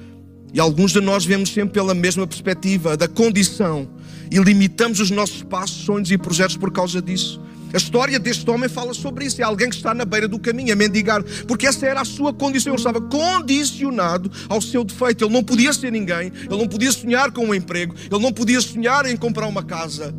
E 0.53 0.61
alguns 0.61 0.93
de 0.93 1.01
nós 1.01 1.25
vemos 1.25 1.53
sempre 1.53 1.75
pela 1.75 1.95
mesma 1.95 2.27
perspectiva 2.27 2.97
da 2.97 3.09
condição 3.09 3.89
e 4.31 4.39
limitamos 4.39 5.01
os 5.01 5.11
nossos 5.11 5.43
passos, 5.43 5.85
sonhos 5.85 6.11
e 6.11 6.17
projetos 6.17 6.57
por 6.57 6.71
causa 6.71 7.03
disso. 7.03 7.41
A 7.75 7.77
história 7.77 8.21
deste 8.21 8.49
homem 8.49 8.69
fala 8.69 8.95
sobre 8.95 9.25
isso. 9.25 9.41
É 9.41 9.45
alguém 9.45 9.69
que 9.69 9.75
está 9.75 9.93
na 9.93 10.05
beira 10.05 10.29
do 10.29 10.39
caminho 10.39 10.73
a 10.73 10.77
mendigar, 10.77 11.25
porque 11.49 11.67
essa 11.67 11.85
era 11.85 12.03
a 12.03 12.05
sua 12.05 12.33
condição. 12.33 12.73
Ele 12.73 12.79
estava 12.79 13.01
condicionado 13.01 14.31
ao 14.49 14.61
seu 14.61 14.85
defeito. 14.85 15.25
Ele 15.25 15.33
não 15.33 15.43
podia 15.43 15.73
ser 15.73 15.91
ninguém, 15.91 16.31
ele 16.49 16.57
não 16.57 16.69
podia 16.69 16.93
sonhar 16.93 17.33
com 17.33 17.47
um 17.47 17.55
emprego, 17.55 17.93
ele 18.09 18.23
não 18.23 18.33
podia 18.33 18.61
sonhar 18.61 19.07
em 19.07 19.17
comprar 19.17 19.49
uma 19.49 19.65
casa. 19.65 20.15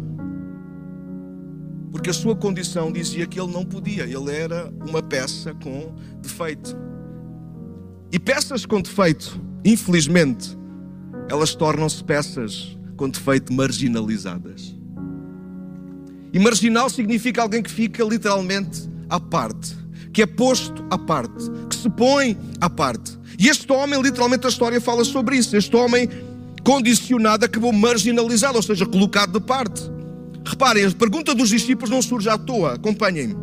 Porque 1.94 2.10
a 2.10 2.14
sua 2.14 2.36
condição 2.36 2.92
dizia 2.92 3.26
que 3.26 3.40
ele 3.40 3.54
não 3.54 3.64
podia, 3.64 4.04
ele 4.04 4.32
era 4.32 4.70
uma 4.86 5.02
peça 5.02 5.54
com 5.54 5.96
defeito. 6.22 6.76
E 8.12 8.20
peças 8.20 8.66
com 8.66 8.82
defeito, 8.82 9.42
infelizmente, 9.64 10.58
elas 11.30 11.56
tornam-se 11.56 12.04
peças 12.04 12.78
com 12.98 13.10
defeito 13.10 13.54
marginalizadas. 13.54 14.76
E 16.36 16.40
marginal 16.40 16.90
significa 16.90 17.42
alguém 17.42 17.64
que 17.64 17.72
fica 17.72 18.04
literalmente 18.04 18.90
à 19.10 19.22
parte, 19.22 19.74
que 20.12 20.22
é 20.22 20.26
posto 20.26 20.86
à 20.90 20.98
parte, 20.98 21.50
que 21.70 21.76
se 21.78 21.90
põe 21.90 22.38
à 22.60 22.70
parte. 22.70 23.18
E 23.40 23.48
este 23.48 23.72
homem, 23.72 24.02
literalmente, 24.02 24.46
a 24.46 24.50
história 24.50 24.82
fala 24.82 25.06
sobre 25.06 25.38
isso. 25.38 25.56
Este 25.56 25.74
homem 25.78 26.10
condicionado 26.62 27.46
acabou 27.46 27.72
marginalizado, 27.72 28.58
ou 28.58 28.62
seja, 28.62 28.86
colocado 28.86 29.40
de 29.40 29.46
parte. 29.46 29.82
Reparem, 30.46 30.84
a 30.84 30.92
pergunta 30.92 31.34
dos 31.34 31.48
discípulos 31.48 31.90
não 31.90 32.02
surge 32.02 32.28
à 32.28 32.38
toa, 32.38 32.74
acompanhem-me. 32.74 33.38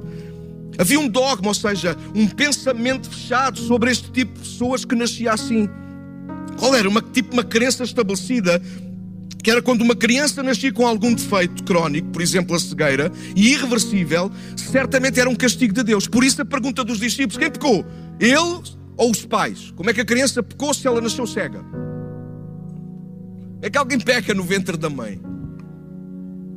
Havia 0.76 1.00
um 1.00 1.08
dogma, 1.08 1.48
ou 1.48 1.54
seja, 1.54 1.96
um 2.14 2.28
pensamento 2.28 3.08
fechado 3.08 3.58
sobre 3.58 3.90
este 3.90 4.10
tipo 4.10 4.34
de 4.34 4.40
pessoas 4.40 4.84
que 4.84 4.94
nascia 4.94 5.32
assim. 5.32 5.66
Qual 6.58 6.74
era? 6.74 6.86
Uma, 6.86 7.00
tipo 7.00 7.32
uma 7.32 7.42
crença 7.42 7.84
estabelecida 7.84 8.60
que 9.42 9.50
era 9.50 9.62
quando 9.62 9.82
uma 9.82 9.94
criança 9.94 10.42
nascia 10.42 10.72
com 10.72 10.86
algum 10.86 11.14
defeito 11.14 11.62
crónico, 11.64 12.08
por 12.08 12.22
exemplo 12.22 12.56
a 12.56 12.58
cegueira, 12.58 13.12
e 13.34 13.52
irreversível, 13.52 14.30
certamente 14.56 15.20
era 15.20 15.28
um 15.28 15.34
castigo 15.34 15.72
de 15.72 15.82
Deus. 15.82 16.06
Por 16.06 16.24
isso 16.24 16.42
a 16.42 16.44
pergunta 16.44 16.84
dos 16.84 16.98
discípulos: 16.98 17.36
quem 17.36 17.50
pecou? 17.50 17.84
Ele 18.20 18.36
ou 18.96 19.10
os 19.10 19.24
pais? 19.24 19.72
Como 19.74 19.90
é 19.90 19.94
que 19.94 20.00
a 20.00 20.04
criança 20.04 20.42
pecou 20.42 20.72
se 20.72 20.86
ela 20.86 21.00
nasceu 21.00 21.26
cega? 21.26 21.64
É 23.60 23.70
que 23.70 23.78
alguém 23.78 23.98
peca 23.98 24.34
no 24.34 24.42
ventre 24.42 24.76
da 24.76 24.90
mãe. 24.90 25.20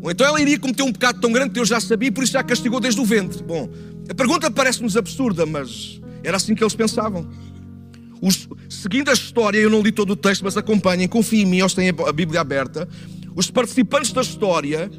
Ou 0.02 0.12
então 0.12 0.26
ela 0.26 0.40
iria 0.40 0.60
cometer 0.60 0.84
um 0.84 0.92
pecado 0.92 1.20
tão 1.20 1.32
grande 1.32 1.50
que 1.50 1.56
Deus 1.56 1.68
já 1.68 1.80
sabia 1.80 2.10
e 2.10 2.12
por 2.12 2.24
isso 2.24 2.34
já 2.34 2.44
castigou 2.44 2.80
desde 2.80 3.02
o 3.02 3.06
ventre. 3.06 3.42
Bom, 3.44 3.70
a 4.10 4.14
pergunta 4.14 4.52
parece-nos 4.52 4.96
absurda, 4.96 5.46
mas 5.46 6.00
era 6.24 6.38
assim 6.38 6.54
que 6.54 6.64
eles 6.64 6.76
pensavam. 6.76 7.28
Os, 8.26 8.50
seguindo 8.68 9.10
a 9.10 9.14
história, 9.14 9.60
eu 9.60 9.70
não 9.70 9.84
li 9.84 9.92
todo 9.92 10.10
o 10.10 10.16
texto, 10.16 10.44
mas 10.44 10.58
acompanhem, 10.58 11.08
confiem 11.08 11.44
em 11.44 11.46
mim, 11.46 11.60
eles 11.60 11.76
têm 11.76 11.90
a 11.90 12.12
Bíblia 12.12 12.42
aberta. 12.42 12.90
Os 13.36 13.52
participantes 13.52 14.12
da 14.12 14.22
história, 14.22 14.90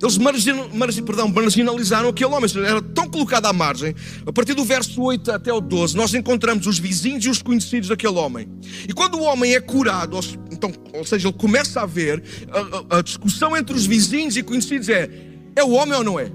eles 0.00 0.16
margin, 0.16 0.70
margin, 0.72 1.02
perdão, 1.02 1.28
marginalizaram 1.28 2.08
aquele 2.08 2.30
homem, 2.32 2.48
era 2.64 2.80
tão 2.80 3.06
colocado 3.06 3.44
à 3.44 3.52
margem. 3.52 3.94
A 4.26 4.32
partir 4.32 4.54
do 4.54 4.64
verso 4.64 5.02
8 5.02 5.30
até 5.32 5.52
o 5.52 5.60
12, 5.60 5.94
nós 5.94 6.14
encontramos 6.14 6.66
os 6.66 6.78
vizinhos 6.78 7.26
e 7.26 7.28
os 7.28 7.42
conhecidos 7.42 7.90
daquele 7.90 8.14
homem. 8.14 8.48
E 8.88 8.94
quando 8.94 9.18
o 9.18 9.22
homem 9.24 9.54
é 9.54 9.60
curado, 9.60 10.18
então, 10.50 10.72
ou 10.94 11.04
seja, 11.04 11.28
ele 11.28 11.36
começa 11.36 11.82
a 11.82 11.86
ver, 11.86 12.22
a, 12.50 12.96
a, 12.96 12.98
a 12.98 13.02
discussão 13.02 13.54
entre 13.54 13.76
os 13.76 13.84
vizinhos 13.84 14.38
e 14.38 14.42
conhecidos 14.42 14.88
é: 14.88 15.10
é 15.54 15.62
o 15.62 15.72
homem 15.72 15.98
ou 15.98 16.04
não 16.04 16.18
é? 16.18 16.32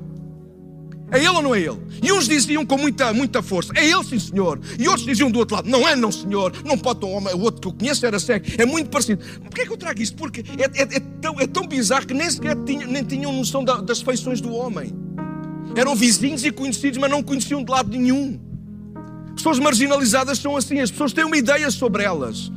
É 1.11 1.17
ele 1.17 1.29
ou 1.29 1.41
não 1.41 1.55
é 1.55 1.59
ele? 1.59 1.77
E 2.03 2.11
uns 2.11 2.27
diziam 2.27 2.65
com 2.65 2.77
muita, 2.77 3.11
muita 3.13 3.41
força: 3.41 3.73
É 3.75 3.85
ele, 3.85 4.03
sim, 4.03 4.19
senhor. 4.19 4.59
E 4.77 4.87
outros 4.87 5.05
diziam 5.05 5.31
do 5.31 5.39
outro 5.39 5.55
lado: 5.55 5.69
Não 5.69 5.87
é, 5.87 5.95
não, 5.95 6.11
senhor. 6.11 6.53
Não 6.63 6.77
pode 6.77 7.03
um 7.05 7.11
homem. 7.13 7.33
O 7.33 7.41
outro 7.41 7.61
que 7.61 7.67
eu 7.67 7.73
conheço 7.73 8.05
era 8.05 8.19
cego. 8.19 8.45
É 8.57 8.65
muito 8.65 8.89
parecido. 8.89 9.23
Porquê 9.41 9.61
é 9.61 9.65
que 9.65 9.71
eu 9.71 9.77
trago 9.77 10.01
isto? 10.01 10.15
Porque 10.15 10.43
é, 10.57 10.81
é, 10.81 10.97
é, 10.97 10.99
tão, 11.21 11.39
é 11.39 11.47
tão 11.47 11.67
bizarro 11.67 12.05
que 12.05 12.13
nem 12.13 12.29
sequer 12.29 12.55
tinha, 12.63 12.85
nem 12.85 13.03
tinham 13.03 13.33
noção 13.33 13.63
da, 13.63 13.77
das 13.77 14.01
feições 14.01 14.39
do 14.39 14.53
homem. 14.53 14.93
Eram 15.75 15.95
vizinhos 15.95 16.43
e 16.45 16.51
conhecidos, 16.51 16.97
mas 16.97 17.09
não 17.09 17.23
conheciam 17.23 17.63
de 17.63 17.71
lado 17.71 17.89
nenhum. 17.89 18.39
Pessoas 19.35 19.57
marginalizadas 19.57 20.37
são 20.37 20.55
assim. 20.55 20.79
As 20.79 20.91
pessoas 20.91 21.13
têm 21.13 21.23
uma 21.23 21.37
ideia 21.37 21.71
sobre 21.71 22.03
elas, 22.03 22.51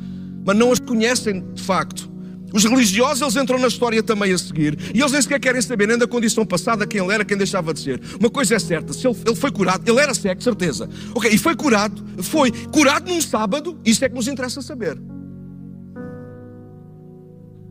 mas 0.45 0.57
não 0.57 0.73
as 0.73 0.79
conhecem 0.79 1.43
de 1.55 1.63
facto. 1.63 2.12
Os 2.53 2.65
religiosos, 2.65 3.23
eles 3.23 3.37
entram 3.37 3.59
na 3.59 3.69
história 3.69 4.03
também 4.03 4.33
a 4.33 4.39
seguir. 4.39 4.79
E 4.95 5.01
eles 5.01 5.13
nem 5.13 5.23
sequer 5.23 5.41
querem 5.41 5.63
saber 5.63 5.89
nem 5.89 5.99
da 5.99 6.07
condição 6.07 6.45
passada, 6.45 6.87
quem 6.87 7.01
ele 7.01 7.13
era, 7.13 7.25
quem 7.25 7.37
deixava 7.37 7.73
de 7.73 7.81
ser. 7.81 8.01
Uma 8.19 8.31
coisa 8.31 8.55
é 8.55 8.59
certa, 8.59 8.93
se 8.93 9.07
ele, 9.07 9.17
ele 9.27 9.37
foi 9.37 9.51
curado, 9.51 9.89
ele 9.89 10.01
era 10.01 10.15
cego, 10.15 10.43
certeza. 10.43 10.89
Ok, 11.15 11.31
e 11.31 11.39
foi 11.39 11.55
curado, 11.55 12.05
foi 12.23 12.51
curado 12.51 13.09
num 13.09 13.21
sábado, 13.21 13.79
isso 13.85 14.05
é 14.05 14.09
que 14.09 14.15
nos 14.15 14.29
interessa 14.29 14.61
saber. 14.61 14.99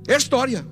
É 0.07 0.15
a 0.15 0.17
história. 0.17 0.65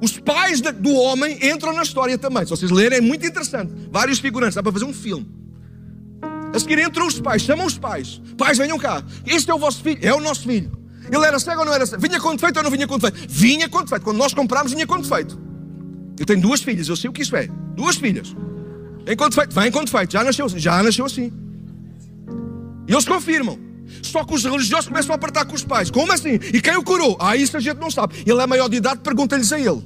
Os 0.00 0.18
pais 0.18 0.60
do 0.60 0.92
homem 0.94 1.38
entram 1.42 1.72
na 1.72 1.82
história 1.82 2.18
também. 2.18 2.44
Se 2.44 2.50
vocês 2.50 2.70
lerem, 2.70 2.98
é 2.98 3.00
muito 3.00 3.26
interessante. 3.26 3.72
Vários 3.90 4.18
figurantes, 4.18 4.54
dá 4.54 4.62
para 4.62 4.72
fazer 4.72 4.84
um 4.84 4.92
filme. 4.92 5.26
A 6.54 6.58
seguir 6.58 6.78
entram 6.78 7.06
os 7.06 7.20
pais, 7.20 7.42
chamam 7.42 7.66
os 7.66 7.78
pais. 7.78 8.20
Pais, 8.36 8.58
venham 8.58 8.78
cá. 8.78 9.02
Este 9.26 9.50
é 9.50 9.54
o 9.54 9.58
vosso 9.58 9.82
filho, 9.82 9.98
é 10.02 10.14
o 10.14 10.20
nosso 10.20 10.42
filho. 10.42 10.75
Ele 11.10 11.24
era 11.24 11.38
cego 11.38 11.60
ou 11.60 11.66
não 11.66 11.72
era 11.72 11.86
cego? 11.86 12.02
Vinha 12.02 12.20
com 12.20 12.34
defeito 12.34 12.56
ou 12.56 12.62
não 12.62 12.70
vinha 12.70 12.86
com 12.86 12.98
defeito? 12.98 13.28
Vinha 13.28 13.68
com 13.68 13.82
defeito. 13.82 14.02
Quando 14.02 14.16
nós 14.16 14.34
comprámos, 14.34 14.72
vinha 14.72 14.86
com 14.86 15.00
defeito. 15.00 15.38
Eu 16.18 16.24
tenho 16.26 16.40
duas 16.40 16.62
filhas, 16.62 16.88
eu 16.88 16.96
sei 16.96 17.10
o 17.10 17.12
que 17.12 17.22
isso 17.22 17.36
é. 17.36 17.48
Duas 17.74 17.96
filhas. 17.96 18.34
Vem 19.04 19.16
com 19.16 19.28
defeito, 19.28 19.54
vem 19.54 19.70
com 19.70 19.84
defeito. 19.84 20.12
Já 20.12 20.24
nasceu, 20.24 20.48
já 20.48 20.82
nasceu 20.82 21.04
assim. 21.04 21.32
E 22.88 22.92
eles 22.92 23.04
confirmam. 23.04 23.58
Só 24.02 24.24
que 24.24 24.34
os 24.34 24.44
religiosos 24.44 24.88
começam 24.88 25.12
a 25.12 25.16
apertar 25.16 25.44
com 25.44 25.54
os 25.54 25.64
pais. 25.64 25.90
Como 25.90 26.12
assim? 26.12 26.34
E 26.52 26.60
quem 26.60 26.76
o 26.76 26.82
curou? 26.82 27.16
Ah, 27.20 27.36
isso 27.36 27.56
a 27.56 27.60
gente 27.60 27.78
não 27.78 27.90
sabe. 27.90 28.14
Ele 28.26 28.40
é 28.40 28.46
maior 28.46 28.68
de 28.68 28.76
idade, 28.76 29.00
pergunta-lhes 29.00 29.52
a 29.52 29.58
ele. 29.58 29.84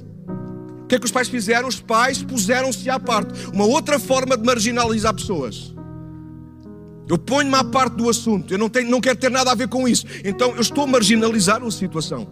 O 0.83 0.87
que 0.89 0.95
é 0.97 0.99
que 0.99 1.05
os 1.05 1.13
pais 1.13 1.29
fizeram? 1.29 1.69
Os 1.69 1.81
pais 1.81 2.23
puseram-se 2.23 2.89
à 2.91 2.99
parte. 2.99 3.33
Uma 3.53 3.65
outra 3.65 3.99
forma 3.99 4.37
de 4.37 4.45
marginalizar 4.45 5.15
pessoas. 5.15 5.75
Eu 7.11 7.19
ponho-me 7.19 7.57
à 7.57 7.65
parte 7.65 7.97
do 7.97 8.09
assunto. 8.09 8.55
Eu 8.55 8.59
não, 8.59 8.69
tenho, 8.69 8.89
não 8.89 9.01
quero 9.01 9.19
ter 9.19 9.33
nada 9.33 9.51
a 9.51 9.55
ver 9.57 9.67
com 9.67 9.89
isso. 9.89 10.07
Então 10.25 10.55
eu 10.55 10.61
estou 10.61 10.85
a 10.85 10.87
marginalizar 10.87 11.61
a 11.61 11.69
situação. 11.73 12.29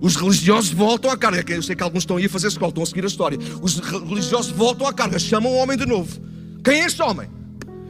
Os 0.00 0.16
religiosos 0.16 0.72
voltam 0.72 1.10
à 1.10 1.18
carga. 1.18 1.52
Eu 1.52 1.62
sei 1.62 1.76
que 1.76 1.82
alguns 1.82 2.04
estão 2.04 2.16
aí 2.16 2.24
a 2.24 2.30
fazer 2.30 2.48
escola, 2.48 2.70
estão 2.70 2.82
a 2.82 2.86
seguir 2.86 3.04
a 3.04 3.06
história. 3.06 3.38
Os 3.60 3.78
religiosos 3.78 4.50
voltam 4.52 4.86
à 4.86 4.92
carga, 4.94 5.18
chamam 5.18 5.52
o 5.52 5.56
homem 5.56 5.76
de 5.76 5.84
novo. 5.84 6.18
Quem 6.64 6.80
é 6.80 6.86
este 6.86 7.02
homem? 7.02 7.28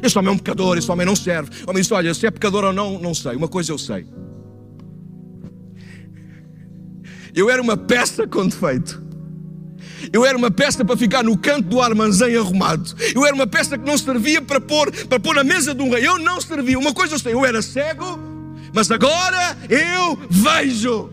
Este 0.02 0.19
homem 0.19 0.33
é 0.33 0.35
um 0.35 0.38
pecador, 0.38 0.76
este 0.76 0.90
homem 0.90 1.07
não 1.07 1.14
serve. 1.14 1.50
O 1.64 1.71
homem 1.71 1.81
diz: 1.81 1.92
Olha, 1.92 2.12
se 2.12 2.26
é 2.26 2.31
pecador 2.33 2.64
ou 2.64 2.73
não, 2.73 2.99
não 2.99 3.14
sei. 3.14 3.37
Uma 3.37 3.47
coisa 3.47 3.71
eu 3.71 3.78
sei. 3.78 4.04
Eu 7.33 7.49
era 7.49 7.62
uma 7.62 7.76
peça 7.76 8.26
com 8.26 8.49
defeito. 8.49 9.00
Eu 10.12 10.25
era 10.25 10.37
uma 10.37 10.50
peça 10.50 10.85
para 10.85 10.97
ficar 10.97 11.23
no 11.23 11.37
canto 11.37 11.68
do 11.68 11.80
armazém 11.80 12.37
arrumado. 12.37 12.94
Eu 13.14 13.26
era 13.26 13.35
uma 13.35 13.47
peça 13.47 13.76
que 13.76 13.85
não 13.85 13.99
servia 13.99 14.40
para 14.40 14.61
pôr, 14.61 14.90
para 15.06 15.21
pôr 15.21 15.35
na 15.35 15.44
mesa 15.44 15.75
de 15.75 15.82
um 15.82 15.90
rei. 15.90 16.06
Eu 16.06 16.18
não 16.18 16.40
servia. 16.40 16.78
Uma 16.78 16.94
coisa 16.94 17.14
eu 17.14 17.18
sei, 17.18 17.35
eu 17.35 17.44
era 17.44 17.61
cego, 17.61 18.18
mas 18.73 18.90
agora 18.90 19.56
eu 19.68 20.18
vejo. 20.30 21.11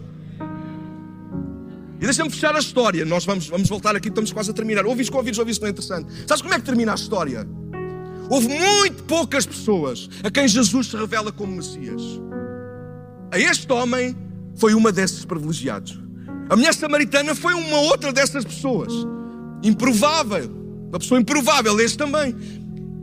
E 1.99 2.05
deixa-me 2.05 2.29
fechar 2.29 2.55
a 2.55 2.59
história. 2.59 3.03
Nós 3.03 3.25
vamos, 3.25 3.47
vamos 3.47 3.67
voltar 3.67 3.95
aqui, 3.95 4.07
estamos 4.07 4.31
quase 4.31 4.51
a 4.51 4.53
terminar. 4.53 4.85
Ouvi 4.85 5.03
isso 5.03 5.15
ouvidos, 5.15 5.37
ouvi 5.37 5.51
isso 5.51 5.59
não 5.59 5.67
é 5.67 5.71
interessante. 5.71 6.09
Sabes 6.25 6.41
como 6.41 6.53
é 6.53 6.57
que 6.57 6.65
termina 6.65 6.93
a 6.93 6.95
história? 6.95 7.45
Houve 8.29 8.47
muito 8.47 9.03
poucas 9.03 9.45
pessoas 9.45 10.09
a 10.23 10.31
quem 10.31 10.47
Jesus 10.47 10.87
se 10.87 10.95
revela 10.95 11.31
como 11.31 11.55
Messias. 11.55 12.01
A 13.31 13.39
este 13.39 13.71
homem 13.73 14.15
foi 14.55 14.73
uma 14.73 14.91
desses 14.91 15.25
privilegiados. 15.25 15.99
A 16.49 16.55
mulher 16.55 16.73
samaritana 16.73 17.35
foi 17.35 17.53
uma 17.53 17.79
outra 17.81 18.11
dessas 18.11 18.43
pessoas. 18.43 18.91
Improvável. 19.63 20.49
Uma 20.89 20.97
pessoa 20.97 21.21
improvável, 21.21 21.79
este 21.79 21.97
também. 21.97 22.35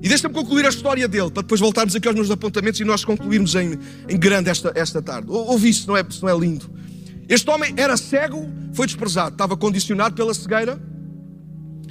E 0.03 0.09
deixa-me 0.09 0.35
concluir 0.35 0.67
a 0.67 0.69
história 0.69 1.07
dele, 1.07 1.31
para 1.31 1.43
depois 1.43 1.61
voltarmos 1.61 1.95
aqui 1.95 2.07
aos 2.07 2.15
meus 2.17 2.31
apontamentos 2.31 2.81
e 2.81 2.85
nós 2.85 3.05
concluirmos 3.05 3.55
em, 3.55 3.79
em 4.09 4.19
grande 4.19 4.51
esta, 4.51 4.73
esta 4.75 5.01
tarde. 5.01 5.31
Ouvi 5.31 5.69
isso, 5.69 5.87
não 5.87 5.97
é, 5.97 6.05
não 6.23 6.29
é 6.29 6.37
lindo? 6.37 6.69
Este 7.29 7.49
homem 7.51 7.73
era 7.77 7.97
cego, 7.97 8.49
foi 8.73 8.87
desprezado, 8.87 9.33
estava 9.33 9.57
condicionado 9.57 10.15
pela 10.15 10.35
cegueira 10.35 10.81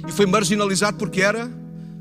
e 0.06 0.12
foi 0.12 0.26
marginalizado 0.26 0.96
porque 0.96 1.20
era 1.20 1.50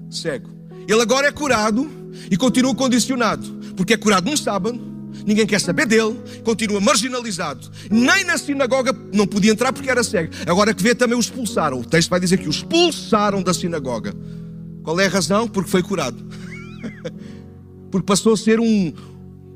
cego. 0.10 0.50
Ele 0.88 1.02
agora 1.02 1.28
é 1.28 1.32
curado 1.32 1.90
e 2.30 2.38
continua 2.38 2.76
condicionado, 2.76 3.46
porque 3.76 3.94
é 3.94 3.98
curado 3.98 4.30
num 4.30 4.38
sábado, 4.38 4.80
ninguém 5.26 5.46
quer 5.46 5.60
saber 5.60 5.86
dele, 5.86 6.16
continua 6.44 6.80
marginalizado. 6.80 7.70
Nem 7.90 8.24
na 8.24 8.38
sinagoga 8.38 8.96
não 9.14 9.26
podia 9.26 9.52
entrar 9.52 9.74
porque 9.74 9.90
era 9.90 10.04
cego. 10.04 10.34
Agora 10.46 10.74
que 10.74 10.84
vê 10.84 10.94
também 10.94 11.18
o 11.18 11.20
expulsaram. 11.20 11.80
O 11.80 11.86
texto 11.86 12.10
vai 12.10 12.20
dizer 12.20 12.38
que 12.38 12.48
o 12.48 12.52
expulsaram 12.52 13.42
da 13.42 13.54
sinagoga. 13.54 14.14
Qual 14.84 15.00
é 15.00 15.08
a 15.08 15.10
razão? 15.10 15.48
Porque 15.48 15.70
foi 15.70 15.82
curado. 15.82 16.24
porque 17.92 18.06
passou 18.06 18.34
a 18.34 18.38
ser 18.38 18.60
um, 18.60 18.94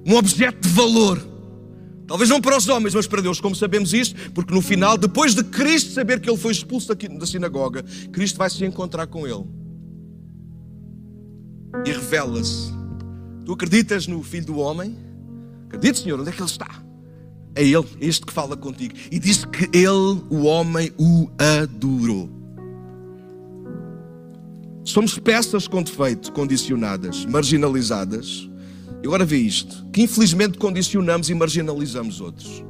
um 0.06 0.16
objeto 0.16 0.68
de 0.68 0.74
valor. 0.74 1.22
Talvez 2.08 2.28
não 2.28 2.42
para 2.42 2.58
os 2.58 2.68
homens, 2.68 2.96
mas 2.96 3.06
para 3.06 3.22
Deus, 3.22 3.40
como 3.40 3.56
sabemos 3.56 3.94
isto, 3.94 4.32
porque 4.32 4.52
no 4.52 4.64
final, 4.64 4.98
depois 4.98 5.36
de 5.36 5.44
Cristo 5.44 5.94
saber 5.94 6.20
que 6.20 6.28
ele 6.28 6.40
foi 6.40 6.52
expulso 6.52 6.92
da 6.96 7.26
sinagoga, 7.28 7.84
Cristo 8.12 8.38
vai 8.38 8.50
se 8.50 8.66
encontrar 8.66 9.06
com 9.06 9.28
ele 9.28 9.46
e 11.86 11.92
revela-se. 11.92 12.74
Tu 13.46 13.54
acreditas 13.54 14.08
no 14.08 14.24
Filho 14.24 14.48
do 14.48 14.58
Homem? 14.58 15.09
Acredito, 15.70 16.00
Senhor, 16.00 16.20
onde 16.20 16.30
é 16.30 16.32
que 16.32 16.42
Ele 16.42 16.50
está? 16.50 16.68
É 17.54 17.64
Ele, 17.64 17.86
este 18.02 18.26
que 18.26 18.34
fala 18.34 18.58
contigo. 18.58 18.96
E 19.12 19.20
diz 19.20 19.46
que 19.46 19.70
Ele, 19.72 20.22
o 20.30 20.44
homem, 20.44 20.92
o 20.98 21.30
adorou. 21.38 22.30
Somos 24.84 25.20
peças 25.20 25.68
com 25.68 25.84
defeito, 25.84 26.32
condicionadas, 26.34 27.24
marginalizadas. 27.26 28.50
E 29.04 29.08
agora 29.08 29.24
vê 29.24 29.38
isto: 29.38 29.86
que 29.94 30.02
infelizmente 30.02 30.58
condicionamos 30.58 31.30
e 31.30 31.36
marginalizamos 31.36 32.20
outros. 32.20 32.64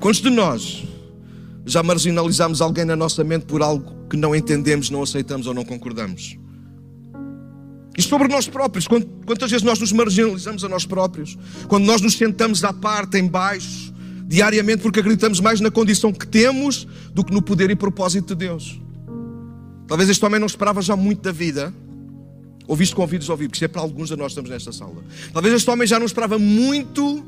Quantos 0.00 0.22
de 0.22 0.30
nós 0.30 0.84
já 1.66 1.82
marginalizamos 1.82 2.62
alguém 2.62 2.86
na 2.86 2.96
nossa 2.96 3.22
mente 3.22 3.44
por 3.44 3.60
algo 3.60 3.92
que 4.08 4.16
não 4.16 4.34
entendemos, 4.34 4.88
não 4.88 5.02
aceitamos 5.02 5.46
ou 5.46 5.52
não 5.52 5.64
concordamos? 5.64 6.38
E 7.96 8.02
sobre 8.02 8.28
nós 8.28 8.46
próprios, 8.46 8.86
quantas 8.86 9.50
vezes 9.50 9.62
nós 9.62 9.78
nos 9.78 9.90
marginalizamos 9.90 10.62
a 10.64 10.68
nós 10.68 10.84
próprios? 10.84 11.36
Quando 11.66 11.86
nós 11.86 12.00
nos 12.00 12.14
sentamos 12.14 12.62
à 12.62 12.72
parte, 12.72 13.16
em 13.16 13.26
baixo, 13.26 13.92
diariamente, 14.26 14.82
porque 14.82 15.00
acreditamos 15.00 15.40
mais 15.40 15.60
na 15.60 15.70
condição 15.70 16.12
que 16.12 16.26
temos 16.26 16.86
do 17.14 17.24
que 17.24 17.32
no 17.32 17.40
poder 17.40 17.70
e 17.70 17.76
propósito 17.76 18.34
de 18.34 18.46
Deus. 18.46 18.80
Talvez 19.86 20.10
este 20.10 20.24
homem 20.24 20.38
não 20.38 20.46
esperava 20.46 20.82
já 20.82 20.96
muito 20.96 21.22
da 21.22 21.32
vida. 21.32 21.72
Ouviste 22.66 22.94
com 22.94 23.02
ouvidos 23.02 23.28
ouvir, 23.28 23.46
porque 23.46 23.58
isso 23.58 23.64
é 23.64 23.68
para 23.68 23.80
alguns 23.80 24.08
de 24.08 24.16
nós 24.16 24.32
estamos 24.32 24.50
nesta 24.50 24.72
sala. 24.72 25.02
Talvez 25.32 25.54
este 25.54 25.70
homem 25.70 25.86
já 25.86 25.98
não 25.98 26.06
esperava 26.06 26.38
muito 26.38 27.24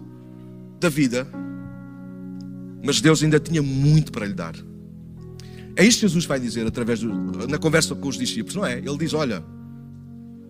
da 0.81 0.89
vida, 0.89 1.27
mas 2.85 3.01
Deus 3.01 3.23
ainda 3.23 3.39
tinha 3.39 3.63
muito 3.63 4.11
para 4.11 4.27
lhe 4.27 4.35
dar. 4.35 4.55
É 5.77 5.85
isto 5.85 6.01
que 6.01 6.09
Jesus 6.09 6.25
vai 6.25 6.41
dizer 6.41 6.67
através 6.67 7.01
do, 7.01 7.09
na 7.47 7.57
conversa 7.57 7.95
com 7.95 8.09
os 8.09 8.19
discípulos, 8.19 8.57
não 8.57 8.67
é? 8.67 8.79
Ele 8.79 8.99
diz: 8.99 9.15
Olha, 9.15 9.45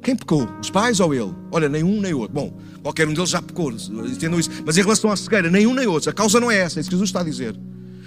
quem 0.03 0.15
pecou? 0.15 0.49
Os 0.61 0.71
pais 0.71 1.01
ou 1.01 1.15
ele? 1.15 1.35
Olha, 1.51 1.69
nem 1.69 1.83
um 1.83 2.01
nem 2.01 2.15
outro. 2.15 2.35
Bom, 2.35 2.59
qualquer 2.83 3.07
um 3.09 3.13
deles 3.13 3.31
já 3.31 3.43
pecou, 3.43 3.73
entendam 3.73 4.39
isso. 4.39 4.51
Mas 4.65 4.77
em 4.77 4.83
relação 4.83 5.11
à 5.11 5.17
cegueira, 5.17 5.51
nem 5.51 5.67
um 5.67 5.75
nem 5.75 5.87
outro. 5.87 6.11
A 6.11 6.13
causa 6.13 6.41
não 6.41 6.51
é 6.51 6.59
essa, 6.59 6.79
é 6.79 6.81
isso 6.81 6.89
que 6.89 6.95
Jesus 6.95 7.09
está 7.09 7.21
a 7.21 7.25
dizer. 7.25 7.59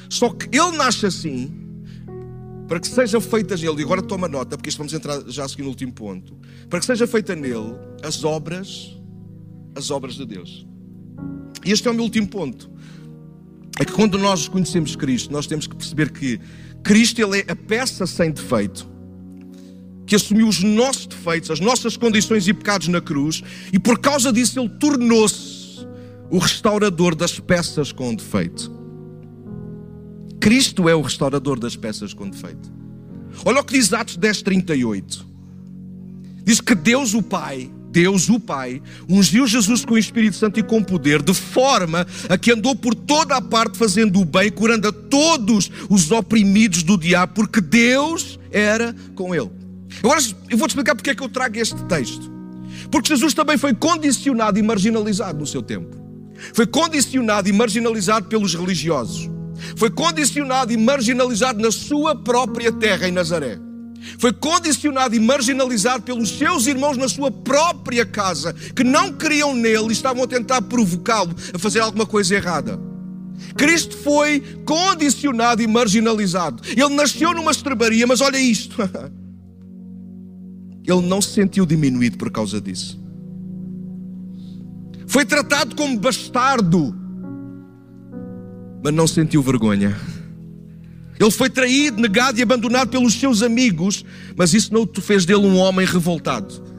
Só 0.10 0.30
que 0.30 0.46
ele 0.56 0.78
nasce 0.78 1.06
assim, 1.06 1.52
para 2.68 2.80
que 2.80 2.88
seja 2.88 3.20
feitas 3.20 3.62
nele, 3.62 3.82
e 3.82 3.84
agora 3.84 4.02
toma 4.02 4.28
nota, 4.28 4.58
porque 4.58 4.70
isto 4.70 4.78
vamos 4.78 4.94
entrar 4.94 5.22
já 5.28 5.46
a 5.46 5.48
seguir 5.50 5.64
no 5.64 5.70
último 5.70 5.92
ponto, 5.92 6.38
para 6.70 6.80
que 6.80 6.86
seja 6.86 7.06
feita 7.06 7.36
nele 7.36 7.76
as 8.04 8.24
obras, 8.24 8.98
as 9.76 9.92
obras 9.92 10.16
de 10.16 10.26
Deus. 10.26 10.66
E 11.66 11.72
este 11.72 11.88
é 11.88 11.92
o 11.92 11.94
meu 11.94 12.04
último 12.04 12.28
ponto. 12.28 12.70
É 13.80 13.86
que 13.86 13.92
quando 13.92 14.18
nós 14.18 14.48
conhecemos 14.48 14.96
Cristo, 14.96 15.32
nós 15.32 15.48
temos 15.48 15.68
que 15.68 15.76
perceber 15.76 16.12
que 16.12 16.40
Cristo 16.84 17.20
ele 17.22 17.40
é 17.40 17.52
a 17.52 17.56
peça 17.56 18.06
sem 18.06 18.32
defeito 18.32 18.90
que 20.06 20.16
assumiu 20.16 20.48
os 20.48 20.62
nossos 20.62 21.08
defeitos, 21.08 21.52
as 21.52 21.60
nossas 21.60 21.96
condições 21.96 22.48
e 22.48 22.54
pecados 22.54 22.88
na 22.88 23.02
cruz, 23.02 23.42
e 23.72 23.80
por 23.80 24.00
causa 24.00 24.32
disso 24.32 24.60
ele 24.60 24.70
tornou-se 24.70 25.86
o 26.30 26.38
restaurador 26.38 27.16
das 27.16 27.40
peças 27.40 27.92
com 27.92 28.16
defeito. 28.16 28.72
Cristo 30.40 30.90
é 30.90 30.96
o 30.96 31.02
restaurador 31.02 31.60
das 31.60 31.76
peças 31.76 32.14
com 32.14 32.30
defeito. 32.30 32.72
Olha 33.46 33.62
o 33.62 33.64
que 33.64 33.74
diz 33.74 33.94
Atos 33.94 34.18
10, 34.18 34.42
38. 34.42 35.26
Diz 36.44 36.60
que 36.60 36.74
Deus 36.74 37.14
o 37.14 37.22
Pai, 37.22 37.70
Deus 37.92 38.30
o 38.30 38.40
Pai, 38.40 38.82
ungiu 39.08 39.46
Jesus 39.46 39.86
com 39.86 39.94
o 39.94 39.98
Espírito 39.98 40.36
Santo 40.36 40.60
e 40.60 40.64
com 40.64 40.82
poder, 40.82 41.22
de 41.22 41.34
forma 41.34 42.08
a 42.28 42.38
que 42.38 42.52
andou 42.52 42.76
por 42.76 42.96
toda 42.96 43.36
a 43.36 43.42
parte 43.42 43.78
fazendo 43.78 44.20
o 44.20 44.26
bem, 44.26 44.52
curando 44.52 44.88
a 44.88 44.92
todos 44.92 45.70
os 45.90 46.10
oprimidos 46.12 46.84
do 46.84 46.98
diabo, 46.98 47.34
porque 47.36 47.62
Deus 47.62 48.40
era 48.52 48.96
com 49.14 49.36
ele. 49.36 49.61
Agora 50.04 50.20
eu 50.50 50.58
vou-te 50.58 50.72
explicar 50.72 50.96
porque 50.96 51.10
é 51.10 51.16
que 51.16 51.24
eu 51.24 51.30
trago 51.30 51.58
este 51.58 51.82
texto. 51.86 52.32
Porque 52.90 53.10
Jesus 53.10 53.34
também 53.34 53.58
foi 53.58 53.74
condicionado 53.74 54.58
e 54.58 54.62
marginalizado 54.62 55.40
no 55.40 55.48
seu 55.48 55.62
tempo. 55.62 55.96
Foi 56.54 56.66
condicionado 56.66 57.48
e 57.50 57.54
marginalizado 57.54 58.28
pelos 58.28 58.56
religiosos. 58.56 59.30
Foi 59.76 59.90
condicionado 59.90 60.74
e 60.74 60.78
marginalizado 60.78 61.62
na 61.62 61.72
sua 61.72 62.16
própria 62.16 62.72
terra 62.72 63.08
em 63.08 63.12
Nazaré. 63.12 63.60
Foi 64.18 64.34
condicionado 64.34 65.16
e 65.16 65.20
marginalizado 65.20 66.04
pelos 66.04 66.30
seus 66.30 66.66
irmãos 66.66 66.98
na 66.98 67.08
sua 67.08 67.30
própria 67.30 68.04
casa, 68.06 68.54
que 68.76 68.84
não 68.84 69.14
criam 69.14 69.54
nele 69.54 69.90
e 69.90 69.92
estavam 69.92 70.24
a 70.24 70.28
tentar 70.28 70.64
provocá-lo 70.64 71.36
a 71.54 71.60
fazer 71.60 71.82
alguma 71.82 72.06
coisa 72.06 72.36
errada. 72.36 72.80
Cristo 73.56 73.96
foi 73.98 74.40
condicionado 74.66 75.62
e 75.62 75.68
marginalizado. 75.68 76.64
Ele 76.70 76.96
nasceu 76.96 77.34
numa 77.34 77.52
estrebaria, 77.52 78.08
mas 78.08 78.22
olha 78.22 78.38
isto. 78.38 78.78
ele 80.86 81.02
não 81.02 81.22
se 81.22 81.34
sentiu 81.34 81.66
diminuído 81.66 82.18
por 82.18 82.32
causa 82.32 82.60
disso. 82.60 83.00
Foi 85.08 85.26
tratado 85.26 85.76
como 85.76 86.00
bastardo, 86.00 86.96
mas 88.84 88.94
não 88.94 89.08
sentiu 89.08 89.44
vergonha. 89.44 89.96
Ele 91.20 91.32
foi 91.32 91.50
traído, 91.50 92.02
negado 92.02 92.40
e 92.40 92.42
abandonado 92.42 92.90
pelos 92.90 93.14
seus 93.14 93.44
amigos, 93.44 94.04
mas 94.36 94.54
isso 94.54 94.74
não 94.74 94.90
fez 95.02 95.26
dele 95.26 95.46
um 95.46 95.58
homem 95.58 95.86
revoltado. 95.86 96.71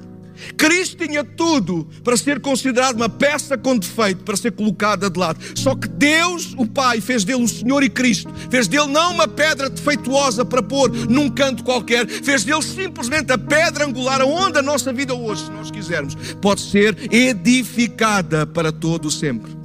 Cristo 0.57 1.07
tinha 1.07 1.24
tudo 1.24 1.88
para 2.02 2.16
ser 2.16 2.40
considerado 2.40 2.96
uma 2.96 3.09
peça 3.09 3.57
com 3.57 3.76
defeito, 3.76 4.24
para 4.24 4.37
ser 4.37 4.52
colocada 4.52 5.09
de 5.09 5.18
lado. 5.18 5.40
Só 5.55 5.74
que 5.74 5.88
Deus, 5.88 6.55
o 6.57 6.66
Pai, 6.66 7.00
fez 7.00 7.24
dele 7.24 7.42
o 7.44 7.48
Senhor 7.48 7.83
e 7.83 7.90
Cristo. 7.90 8.33
Fez 8.50 8.68
dele 8.68 8.87
não 8.87 9.12
uma 9.12 9.28
pedra 9.28 9.68
defeituosa 9.68 10.44
para 10.44 10.62
pôr 10.62 10.90
num 11.09 11.28
canto 11.28 11.64
qualquer, 11.64 12.07
fez 12.09 12.44
dele 12.44 12.62
simplesmente 12.62 13.33
a 13.33 13.38
pedra 13.38 13.85
angular 13.85 14.22
onde 14.22 14.59
a 14.59 14.62
nossa 14.62 14.92
vida 14.92 15.14
hoje, 15.14 15.44
se 15.44 15.50
nós 15.50 15.70
quisermos, 15.70 16.14
pode 16.40 16.61
ser 16.61 16.96
edificada 17.12 18.46
para 18.46 18.72
todo 18.72 19.07
o 19.07 19.11
sempre. 19.11 19.62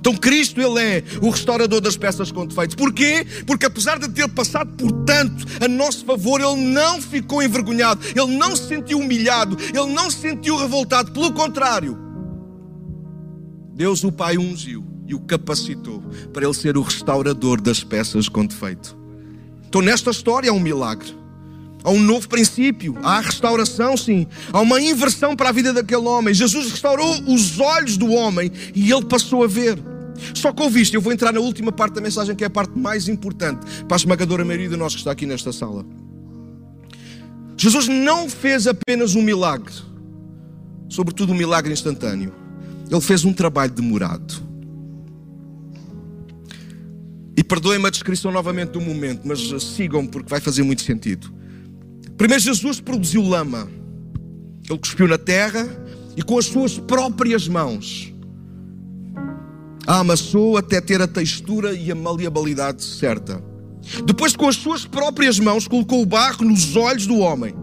Então 0.00 0.16
Cristo, 0.16 0.60
Ele 0.60 0.80
é 0.80 1.04
o 1.20 1.28
restaurador 1.28 1.80
das 1.80 1.96
peças 1.96 2.32
com 2.32 2.46
defeitos. 2.46 2.74
Porquê? 2.74 3.26
Porque 3.46 3.66
apesar 3.66 3.98
de 3.98 4.08
ter 4.08 4.26
passado 4.28 4.74
por 4.74 4.90
tanto 5.04 5.44
a 5.62 5.68
nosso 5.68 6.04
favor, 6.06 6.40
Ele 6.40 6.56
não 6.56 7.00
ficou 7.02 7.42
envergonhado, 7.42 8.00
Ele 8.06 8.36
não 8.38 8.56
se 8.56 8.66
sentiu 8.66 8.98
humilhado, 8.98 9.56
Ele 9.60 9.92
não 9.92 10.10
se 10.10 10.22
sentiu 10.22 10.56
revoltado. 10.56 11.12
Pelo 11.12 11.32
contrário, 11.32 11.98
Deus 13.74 14.02
o 14.02 14.10
Pai 14.10 14.38
ungiu 14.38 14.84
e 15.06 15.14
o 15.14 15.20
capacitou 15.20 16.02
para 16.32 16.44
Ele 16.44 16.54
ser 16.54 16.78
o 16.78 16.82
restaurador 16.82 17.60
das 17.60 17.84
peças 17.84 18.26
com 18.26 18.46
defeito. 18.46 18.96
Então 19.68 19.82
nesta 19.82 20.10
história 20.10 20.50
há 20.50 20.54
um 20.54 20.60
milagre. 20.60 21.19
Há 21.82 21.90
um 21.90 21.98
novo 21.98 22.28
princípio, 22.28 22.96
há 23.02 23.20
restauração, 23.20 23.96
sim. 23.96 24.26
Há 24.52 24.60
uma 24.60 24.80
inversão 24.80 25.34
para 25.34 25.48
a 25.48 25.52
vida 25.52 25.72
daquele 25.72 26.06
homem. 26.06 26.34
Jesus 26.34 26.70
restaurou 26.70 27.22
os 27.26 27.58
olhos 27.58 27.96
do 27.96 28.10
homem 28.12 28.50
e 28.74 28.92
ele 28.92 29.04
passou 29.04 29.44
a 29.44 29.46
ver. 29.46 29.78
Só 30.34 30.52
que 30.52 30.62
ouviste, 30.62 30.94
eu 30.94 31.00
vou 31.00 31.12
entrar 31.12 31.32
na 31.32 31.40
última 31.40 31.72
parte 31.72 31.94
da 31.94 32.00
mensagem, 32.00 32.36
que 32.36 32.44
é 32.44 32.46
a 32.46 32.50
parte 32.50 32.78
mais 32.78 33.08
importante 33.08 33.64
para 33.88 33.96
a 33.96 33.98
esmagadora 33.98 34.44
maioria 34.44 34.68
de 34.68 34.76
nós 34.76 34.92
que 34.92 35.00
está 35.00 35.10
aqui 35.10 35.24
nesta 35.24 35.52
sala. 35.52 35.84
Jesus 37.56 37.88
não 37.88 38.28
fez 38.28 38.66
apenas 38.66 39.14
um 39.14 39.22
milagre, 39.22 39.72
sobretudo 40.88 41.32
um 41.32 41.36
milagre 41.36 41.72
instantâneo. 41.72 42.32
Ele 42.90 43.00
fez 43.00 43.24
um 43.24 43.32
trabalho 43.32 43.72
demorado. 43.72 44.50
E 47.36 47.44
perdoem-me 47.44 47.86
a 47.86 47.90
descrição 47.90 48.30
novamente 48.30 48.70
do 48.70 48.80
momento, 48.80 49.22
mas 49.24 49.40
sigam 49.62 50.06
porque 50.06 50.28
vai 50.28 50.40
fazer 50.40 50.62
muito 50.62 50.82
sentido. 50.82 51.39
Primeiro, 52.20 52.42
Jesus 52.42 52.82
produziu 52.82 53.22
lama. 53.22 53.66
Ele 54.68 54.78
cuspiu 54.78 55.08
na 55.08 55.16
terra 55.16 55.66
e 56.14 56.22
com 56.22 56.36
as 56.36 56.44
suas 56.44 56.78
próprias 56.78 57.48
mãos 57.48 58.12
a 59.86 60.00
amassou 60.00 60.58
até 60.58 60.82
ter 60.82 61.00
a 61.00 61.08
textura 61.08 61.72
e 61.72 61.90
a 61.90 61.94
maleabilidade 61.94 62.84
certa. 62.84 63.42
Depois, 64.04 64.36
com 64.36 64.46
as 64.46 64.56
suas 64.56 64.84
próprias 64.84 65.38
mãos, 65.38 65.66
colocou 65.66 66.02
o 66.02 66.04
barro 66.04 66.44
nos 66.44 66.76
olhos 66.76 67.06
do 67.06 67.16
homem. 67.20 67.54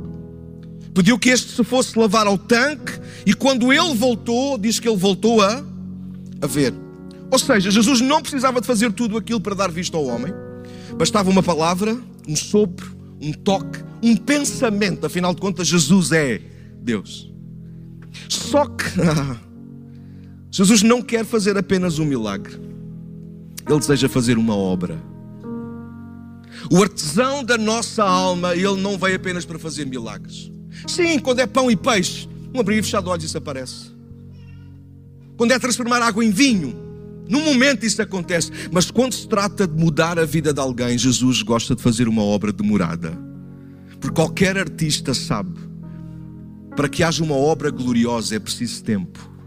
Pediu 0.92 1.20
que 1.20 1.30
este 1.30 1.52
se 1.52 1.64
fosse 1.64 1.98
lavar 1.98 2.26
ao 2.26 2.36
tanque, 2.36 2.94
e 3.28 3.36
quando 3.36 3.72
ele 3.72 3.94
voltou, 3.94 4.58
diz 4.58 4.80
que 4.80 4.90
ele 4.90 4.98
voltou 4.98 5.40
a, 5.40 5.64
a 6.42 6.48
ver. 6.48 6.74
Ou 7.30 7.38
seja, 7.38 7.70
Jesus 7.70 8.02
não 8.02 8.24
precisava 8.24 8.60
de 8.60 8.66
fazer 8.66 8.92
tudo 8.92 9.18
aquilo 9.18 9.40
para 9.40 9.54
dar 9.54 9.70
vista 9.70 9.96
ao 9.96 10.06
homem. 10.06 10.34
Bastava 10.98 11.30
uma 11.30 11.44
palavra, 11.44 11.96
um 12.28 12.36
sopro, 12.36 12.97
um 13.22 13.34
toque, 13.34 13.80
um 14.02 14.16
pensamento. 14.16 15.06
Afinal 15.06 15.34
de 15.34 15.42
contas, 15.42 15.68
Jesus 15.68 16.12
é 16.12 16.42
Deus. 16.82 17.32
Só 18.30 18.66
que 18.66 18.86
Jesus 20.52 20.82
não 20.82 21.02
quer 21.02 21.26
fazer 21.26 21.58
apenas 21.58 22.00
um 22.00 22.06
milagre, 22.06 22.60
Ele 23.68 23.80
deseja 23.80 24.08
fazer 24.10 24.38
uma 24.38 24.56
obra. 24.56 24.98
O 26.72 26.82
artesão 26.82 27.44
da 27.44 27.58
nossa 27.58 28.04
alma, 28.04 28.56
ele 28.56 28.82
não 28.82 28.98
veio 28.98 29.16
apenas 29.16 29.46
para 29.46 29.60
fazer 29.60 29.86
milagres. 29.86 30.52
Sim, 30.88 31.20
quando 31.20 31.40
é 31.40 31.46
pão 31.46 31.70
e 31.70 31.76
peixe, 31.76 32.28
um 32.54 32.60
abrir 32.60 32.80
e 32.80 32.84
fechar 32.84 33.02
de 33.02 33.10
olhos 33.10 33.24
isso 33.24 33.38
aparece. 33.38 33.92
Quando 35.38 35.52
é 35.52 35.60
transformar 35.60 36.02
água 36.02 36.26
em 36.26 36.32
vinho, 36.32 36.87
num 37.30 37.44
momento 37.44 37.86
isso 37.86 38.02
acontece. 38.02 38.52
Mas 38.72 38.90
quando 38.92 39.14
se 39.14 39.28
trata 39.28 39.68
de 39.68 39.74
mudar 39.74 40.18
a 40.18 40.26
vida 40.26 40.54
de 40.54 40.60
alguém, 40.60 40.98
Jesus 40.98 41.42
gosta 41.42 41.76
de 41.76 41.82
fazer 41.82 42.08
uma 42.08 42.22
obra 42.22 42.52
demorada. 42.52 43.18
Porque 44.00 44.16
qualquer 44.16 44.58
artista 44.58 45.14
sabe 45.14 45.60
Para 46.76 46.88
que 46.88 47.04
haja 47.04 47.24
uma 47.24 47.36
obra 47.36 47.72
gloriosa 47.72 48.36
é 48.36 48.40
preciso 48.40 48.84
tempo. 48.84 49.38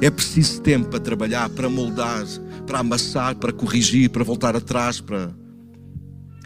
É 0.00 0.10
preciso 0.10 0.60
tempo 0.60 0.88
para 0.88 0.98
trabalhar, 0.98 1.48
para 1.50 1.68
moldar, 1.68 2.24
para 2.66 2.80
amassar, 2.80 3.36
para 3.36 3.52
corrigir, 3.52 4.10
para 4.10 4.24
voltar 4.24 4.56
atrás, 4.56 5.00
para. 5.00 5.30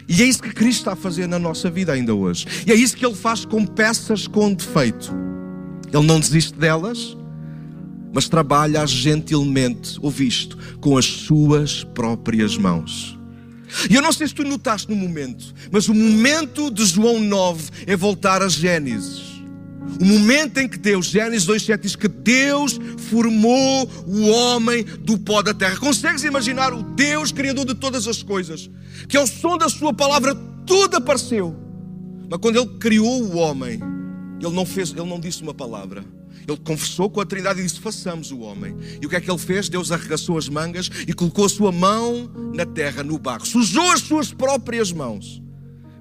E 0.07 0.21
é 0.21 0.25
isso 0.25 0.41
que 0.41 0.53
Cristo 0.53 0.79
está 0.79 0.93
a 0.93 0.95
fazer 0.95 1.27
na 1.27 1.39
nossa 1.39 1.69
vida 1.69 1.93
ainda 1.93 2.13
hoje. 2.13 2.45
E 2.67 2.71
é 2.71 2.75
isso 2.75 2.97
que 2.97 3.05
Ele 3.05 3.15
faz 3.15 3.45
com 3.45 3.65
peças 3.65 4.27
com 4.27 4.53
defeito. 4.53 5.13
Ele 5.91 6.05
não 6.05 6.19
desiste 6.19 6.57
delas, 6.57 7.15
mas 8.13 8.27
trabalha 8.27 8.85
gentilmente, 8.85 9.97
ouviste, 10.01 10.55
com 10.79 10.97
as 10.97 11.05
suas 11.05 11.83
próprias 11.83 12.57
mãos. 12.57 13.17
E 13.89 13.95
eu 13.95 14.01
não 14.01 14.11
sei 14.11 14.27
se 14.27 14.33
tu 14.33 14.43
notaste 14.43 14.89
no 14.89 14.95
momento, 14.95 15.53
mas 15.71 15.87
o 15.87 15.93
momento 15.93 16.71
de 16.71 16.85
João 16.85 17.19
9 17.19 17.69
é 17.85 17.95
voltar 17.95 18.41
a 18.41 18.49
Gênesis. 18.49 19.29
O 19.99 20.05
momento 20.05 20.59
em 20.59 20.67
que 20.67 20.77
Deus, 20.77 21.07
Gênesis 21.07 21.47
2,7 21.47 21.81
diz 21.81 21.95
que 21.95 22.07
Deus 22.07 22.79
formou 23.09 23.89
o 24.07 24.27
homem 24.27 24.83
do 24.83 25.17
pó 25.17 25.41
da 25.41 25.53
terra. 25.53 25.77
Consegues 25.77 26.23
imaginar 26.23 26.73
o 26.73 26.83
Deus 26.83 27.31
criador 27.31 27.65
de 27.65 27.75
todas 27.75 28.07
as 28.07 28.21
coisas, 28.21 28.69
que 29.07 29.17
ao 29.17 29.25
som 29.25 29.57
da 29.57 29.67
sua 29.67 29.93
palavra 29.93 30.35
tudo 30.65 30.97
apareceu. 30.97 31.55
Mas 32.29 32.39
quando 32.39 32.57
ele 32.57 32.77
criou 32.79 33.23
o 33.23 33.37
homem, 33.37 33.79
ele 34.39 34.55
não 34.55 34.65
fez, 34.65 34.91
ele 34.91 35.03
não 35.03 35.19
disse 35.19 35.41
uma 35.41 35.53
palavra. 35.53 36.03
Ele 36.49 36.59
conversou 36.63 37.09
com 37.09 37.21
a 37.21 37.25
Trindade 37.25 37.59
e 37.59 37.63
disse: 37.63 37.79
Façamos 37.79 38.31
o 38.31 38.39
homem. 38.39 38.75
E 39.01 39.05
o 39.05 39.09
que 39.09 39.15
é 39.15 39.21
que 39.21 39.29
ele 39.29 39.37
fez? 39.37 39.69
Deus 39.69 39.91
arregaçou 39.91 40.37
as 40.37 40.49
mangas 40.49 40.89
e 41.07 41.13
colocou 41.13 41.45
a 41.45 41.49
sua 41.49 41.71
mão 41.71 42.29
na 42.53 42.65
terra, 42.65 43.03
no 43.03 43.17
barro. 43.17 43.45
Sujou 43.45 43.91
as 43.91 44.01
suas 44.01 44.33
próprias 44.33 44.91
mãos 44.91 45.41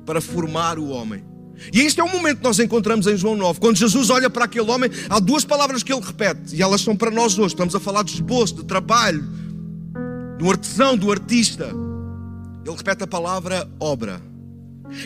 para 0.06 0.20
formar 0.20 0.78
o 0.78 0.88
homem. 0.88 1.24
E 1.72 1.80
isto 1.80 2.00
é 2.00 2.04
o 2.04 2.08
momento 2.08 2.38
que 2.38 2.44
nós 2.44 2.58
encontramos 2.60 3.06
em 3.06 3.16
João 3.16 3.36
9. 3.36 3.58
Quando 3.60 3.76
Jesus 3.76 4.10
olha 4.10 4.30
para 4.30 4.44
aquele 4.44 4.70
homem, 4.70 4.90
há 5.10 5.18
duas 5.18 5.44
palavras 5.44 5.82
que 5.82 5.92
ele 5.92 6.00
repete, 6.00 6.54
e 6.54 6.62
elas 6.62 6.80
são 6.80 6.96
para 6.96 7.10
nós 7.10 7.36
hoje. 7.36 7.54
Estamos 7.54 7.74
a 7.74 7.80
falar 7.80 8.04
de 8.04 8.14
esboço, 8.14 8.54
de 8.54 8.64
trabalho, 8.64 9.24
do 10.38 10.48
artesão, 10.48 10.96
do 10.96 11.10
artista. 11.10 11.66
Ele 12.64 12.76
repete 12.76 13.02
a 13.02 13.06
palavra 13.06 13.68
obra. 13.80 14.22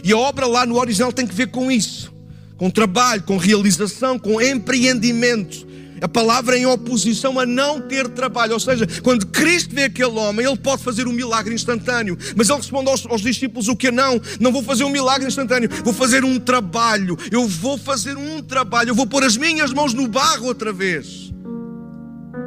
E 0.04 0.12
a 0.12 0.18
obra 0.18 0.46
lá 0.46 0.66
no 0.66 0.78
original 0.78 1.12
tem 1.12 1.26
que 1.26 1.34
ver 1.34 1.48
com 1.48 1.70
isso 1.70 2.12
com 2.62 2.70
trabalho, 2.70 3.24
com 3.24 3.36
realização, 3.36 4.16
com 4.16 4.40
empreendimento. 4.40 5.66
A 6.00 6.06
palavra 6.06 6.56
em 6.56 6.64
oposição 6.64 7.40
a 7.40 7.44
não 7.44 7.80
ter 7.80 8.08
trabalho. 8.10 8.52
Ou 8.52 8.60
seja, 8.60 8.86
quando 9.02 9.26
Cristo 9.26 9.74
vê 9.74 9.82
aquele 9.82 10.16
homem, 10.16 10.46
ele 10.46 10.56
pode 10.56 10.80
fazer 10.80 11.08
um 11.08 11.12
milagre 11.12 11.52
instantâneo. 11.52 12.16
Mas 12.36 12.48
ele 12.48 12.58
responde 12.58 12.88
aos, 12.88 13.04
aos, 13.06 13.20
discípulos 13.20 13.66
o 13.66 13.74
que 13.74 13.90
não. 13.90 14.20
Não 14.38 14.52
vou 14.52 14.62
fazer 14.62 14.84
um 14.84 14.90
milagre 14.90 15.26
instantâneo. 15.26 15.68
Vou 15.82 15.92
fazer 15.92 16.24
um 16.24 16.38
trabalho. 16.38 17.18
Eu 17.32 17.48
vou 17.48 17.76
fazer 17.76 18.16
um 18.16 18.40
trabalho. 18.40 18.90
Eu 18.90 18.94
vou 18.94 19.08
pôr 19.08 19.24
as 19.24 19.36
minhas 19.36 19.72
mãos 19.72 19.92
no 19.92 20.06
barro 20.06 20.46
outra 20.46 20.72
vez. 20.72 21.32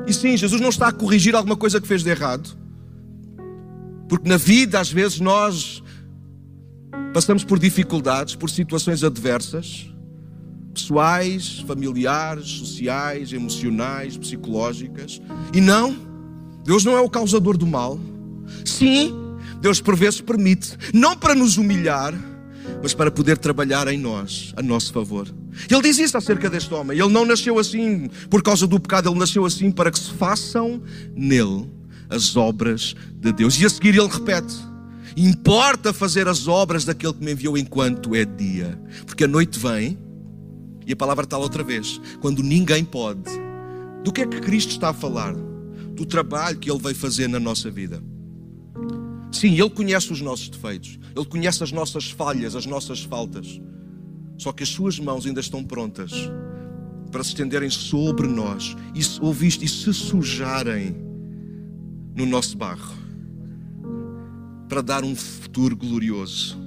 E 0.08 0.14
sim, 0.14 0.38
Jesus 0.38 0.62
não 0.62 0.70
está 0.70 0.88
a 0.88 0.94
corrigir 0.94 1.36
alguma 1.36 1.58
coisa 1.58 1.82
que 1.82 1.88
fez 1.90 2.04
de 2.04 2.10
errado. 2.10 2.58
Porque 4.08 4.30
na 4.30 4.38
vida, 4.38 4.80
às 4.80 4.90
vezes, 4.90 5.20
nós 5.20 5.84
passamos 7.14 7.44
por 7.44 7.60
dificuldades, 7.60 8.34
por 8.34 8.50
situações 8.50 9.04
adversas 9.04 9.94
pessoais, 10.76 11.64
familiares, 11.66 12.48
sociais, 12.48 13.32
emocionais, 13.32 14.18
psicológicas. 14.18 15.22
E 15.54 15.62
não, 15.62 15.96
Deus 16.64 16.84
não 16.84 16.98
é 16.98 17.02
o 17.02 17.10
causador 17.10 17.58
do 17.58 17.66
mal. 17.66 17.98
Sim, 18.66 19.14
Deus 19.62 19.80
por 19.80 19.96
vezes 19.96 20.20
permite, 20.20 20.78
não 20.94 21.16
para 21.16 21.34
nos 21.34 21.58
humilhar, 21.58 22.14
mas 22.84 22.94
para 22.94 23.10
poder 23.10 23.38
trabalhar 23.38 23.88
em 23.88 23.98
nós, 23.98 24.54
a 24.58 24.62
nosso 24.62 24.92
favor. 24.92 25.28
Ele 25.70 25.82
diz 25.82 25.98
isso 25.98 26.18
acerca 26.18 26.50
deste 26.50 26.74
homem. 26.74 27.00
Ele 27.00 27.12
não 27.12 27.26
nasceu 27.26 27.58
assim 27.58 28.10
por 28.30 28.44
causa 28.44 28.68
do 28.68 28.80
pecado, 28.80 29.10
ele 29.10 29.18
nasceu 29.18 29.46
assim 29.46 29.72
para 29.72 29.90
que 29.90 29.98
se 29.98 30.12
façam 30.12 30.82
nele 31.16 31.70
as 32.10 32.36
obras 32.36 32.96
de 33.14 33.32
Deus. 33.32 33.60
E 33.60 33.66
a 33.66 33.70
seguir 33.70 33.96
ele 33.96 34.08
repete: 34.08 34.54
Importa 35.16 35.94
fazer 35.94 36.28
as 36.28 36.48
obras 36.48 36.84
daquele 36.84 37.14
que 37.14 37.24
me 37.24 37.32
enviou 37.32 37.58
enquanto 37.58 38.14
é 38.14 38.26
dia, 38.26 38.78
porque 39.06 39.24
a 39.24 39.28
noite 39.28 39.58
vem 39.58 39.98
e 40.86 40.94
a 40.94 40.96
palavra 40.96 41.24
está 41.24 41.38
lá 41.38 41.44
outra 41.44 41.64
vez. 41.64 42.00
Quando 42.22 42.44
ninguém 42.44 42.84
pode. 42.84 43.30
Do 44.04 44.12
que 44.12 44.22
é 44.22 44.28
que 44.28 44.40
Cristo 44.40 44.72
está 44.72 44.90
a 44.90 44.94
falar? 44.94 45.34
Do 45.34 46.06
trabalho 46.06 46.58
que 46.58 46.70
Ele 46.70 46.80
veio 46.80 46.96
fazer 46.96 47.28
na 47.28 47.40
nossa 47.40 47.72
vida. 47.72 48.02
Sim, 49.32 49.60
Ele 49.60 49.70
conhece 49.70 50.12
os 50.12 50.22
nossos 50.22 50.50
defeitos. 50.50 51.00
Ele 51.16 51.26
conhece 51.26 51.64
as 51.64 51.72
nossas 51.72 52.10
falhas, 52.12 52.56
as 52.56 52.66
nossas 52.66 53.04
faltas. 53.04 53.60
Só 54.38 54.52
que 54.52 54.64
as 54.64 54.70
suas 54.70 55.00
mãos 55.00 55.26
ainda 55.26 55.40
estão 55.40 55.64
prontas 55.64 56.12
para 57.12 57.24
se 57.24 57.30
estenderem 57.30 57.70
sobre 57.70 58.28
nós 58.28 58.76
e, 58.94 59.02
ouviste, 59.22 59.64
e 59.64 59.68
se 59.68 59.94
sujarem 59.94 60.96
no 62.16 62.26
nosso 62.26 62.58
barro 62.58 63.06
para 64.68 64.82
dar 64.82 65.04
um 65.04 65.16
futuro 65.16 65.76
glorioso. 65.76 66.65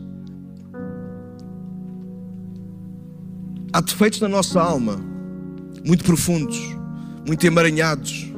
Há 3.73 3.81
defeitos 3.81 4.21
na 4.21 4.29
nossa 4.29 4.61
alma, 4.61 4.99
muito 5.85 6.05
profundos, 6.05 6.59
muito 7.27 7.47
emaranhados, 7.47 8.33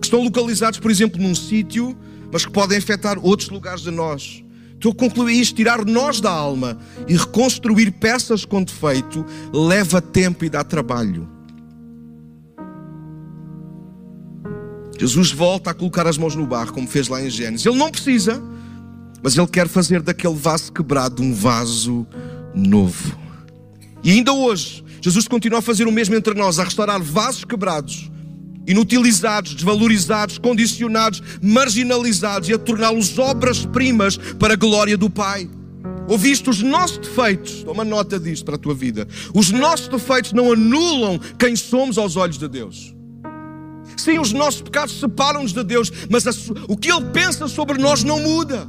que 0.00 0.06
estão 0.06 0.22
localizados, 0.22 0.80
por 0.80 0.90
exemplo, 0.90 1.20
num 1.22 1.34
sítio, 1.34 1.96
mas 2.32 2.44
que 2.44 2.50
podem 2.50 2.78
afetar 2.78 3.18
outros 3.18 3.48
lugares 3.48 3.82
de 3.82 3.90
nós. 3.90 4.44
Estou 4.74 4.92
a 4.92 4.94
concluir 4.94 5.40
isto: 5.40 5.54
tirar 5.54 5.84
nós 5.84 6.20
da 6.20 6.30
alma 6.30 6.78
e 7.08 7.16
reconstruir 7.16 7.92
peças 7.92 8.44
com 8.44 8.62
defeito 8.62 9.24
leva 9.52 10.02
tempo 10.02 10.44
e 10.44 10.50
dá 10.50 10.64
trabalho. 10.64 11.28
Jesus 14.98 15.32
volta 15.32 15.70
a 15.70 15.74
colocar 15.74 16.06
as 16.06 16.18
mãos 16.18 16.34
no 16.34 16.46
barro, 16.46 16.72
como 16.72 16.86
fez 16.86 17.08
lá 17.08 17.22
em 17.22 17.30
Gênesis. 17.30 17.66
Ele 17.66 17.76
não 17.76 17.90
precisa, 17.90 18.42
mas 19.22 19.36
ele 19.36 19.46
quer 19.46 19.68
fazer 19.68 20.02
daquele 20.02 20.34
vaso 20.34 20.72
quebrado 20.72 21.22
um 21.22 21.32
vaso 21.32 22.06
novo. 22.54 23.23
E 24.04 24.10
ainda 24.10 24.32
hoje, 24.34 24.84
Jesus 25.00 25.26
continua 25.26 25.60
a 25.60 25.62
fazer 25.62 25.88
o 25.88 25.92
mesmo 25.92 26.14
entre 26.14 26.34
nós, 26.34 26.58
a 26.58 26.64
restaurar 26.64 27.00
vasos 27.00 27.44
quebrados, 27.44 28.10
inutilizados, 28.66 29.54
desvalorizados, 29.54 30.36
condicionados, 30.36 31.22
marginalizados 31.42 32.50
e 32.50 32.52
a 32.52 32.58
torná-los 32.58 33.18
obras-primas 33.18 34.18
para 34.38 34.52
a 34.52 34.56
glória 34.56 34.96
do 34.98 35.08
Pai. 35.08 35.48
Ouviste 36.06 36.50
os 36.50 36.60
nossos 36.60 36.98
defeitos, 36.98 37.62
toma 37.64 37.82
nota 37.82 38.20
disto 38.20 38.44
para 38.44 38.56
a 38.56 38.58
tua 38.58 38.74
vida. 38.74 39.08
Os 39.34 39.50
nossos 39.50 39.88
defeitos 39.88 40.34
não 40.34 40.52
anulam 40.52 41.18
quem 41.38 41.56
somos 41.56 41.96
aos 41.96 42.14
olhos 42.16 42.36
de 42.36 42.46
Deus. 42.46 42.94
Sim, 43.96 44.18
os 44.18 44.32
nossos 44.32 44.60
pecados 44.60 45.00
separam-nos 45.00 45.52
de 45.52 45.64
Deus, 45.64 45.90
mas 46.10 46.26
o 46.68 46.76
que 46.76 46.90
Ele 46.90 47.06
pensa 47.12 47.48
sobre 47.48 47.78
nós 47.78 48.04
não 48.04 48.20
muda. 48.20 48.68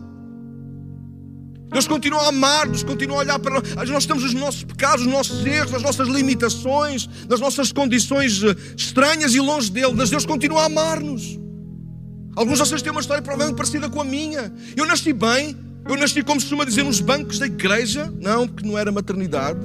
Deus 1.75 1.89
continua 1.89 2.21
a 2.21 2.29
amar-nos, 2.29 2.83
continua 2.83 3.17
a 3.17 3.19
olhar 3.19 3.38
para 3.38 3.59
nós. 3.59 3.89
Nós 3.89 4.05
temos 4.05 4.23
os 4.23 4.33
nossos 4.33 4.63
pecados, 4.63 5.05
os 5.05 5.11
nossos 5.11 5.45
erros, 5.45 5.73
as 5.73 5.81
nossas 5.81 6.07
limitações, 6.07 7.09
as 7.29 7.38
nossas 7.41 7.73
condições 7.73 8.41
eh, 8.41 8.55
estranhas 8.77 9.35
e 9.35 9.41
longe 9.41 9.69
dele, 9.69 9.91
mas 9.93 10.09
Deus 10.09 10.25
continua 10.25 10.61
a 10.61 10.65
amar-nos. 10.67 11.38
Alguns 12.33 12.59
de 12.59 12.59
vocês 12.59 12.81
têm 12.81 12.93
uma 12.93 13.01
história 13.01 13.21
provavelmente 13.21 13.57
parecida 13.57 13.89
com 13.89 13.99
a 13.99 14.05
minha. 14.05 14.53
Eu 14.73 14.85
nasci 14.85 15.11
bem, 15.11 15.57
eu 15.85 15.97
nasci, 15.97 16.23
como 16.23 16.39
se 16.39 16.45
costuma 16.45 16.63
dizer, 16.63 16.83
nos 16.83 17.01
bancos 17.01 17.39
da 17.39 17.45
igreja, 17.45 18.09
não, 18.21 18.47
porque 18.47 18.65
não 18.65 18.77
era 18.77 18.89
maternidade. 18.89 19.59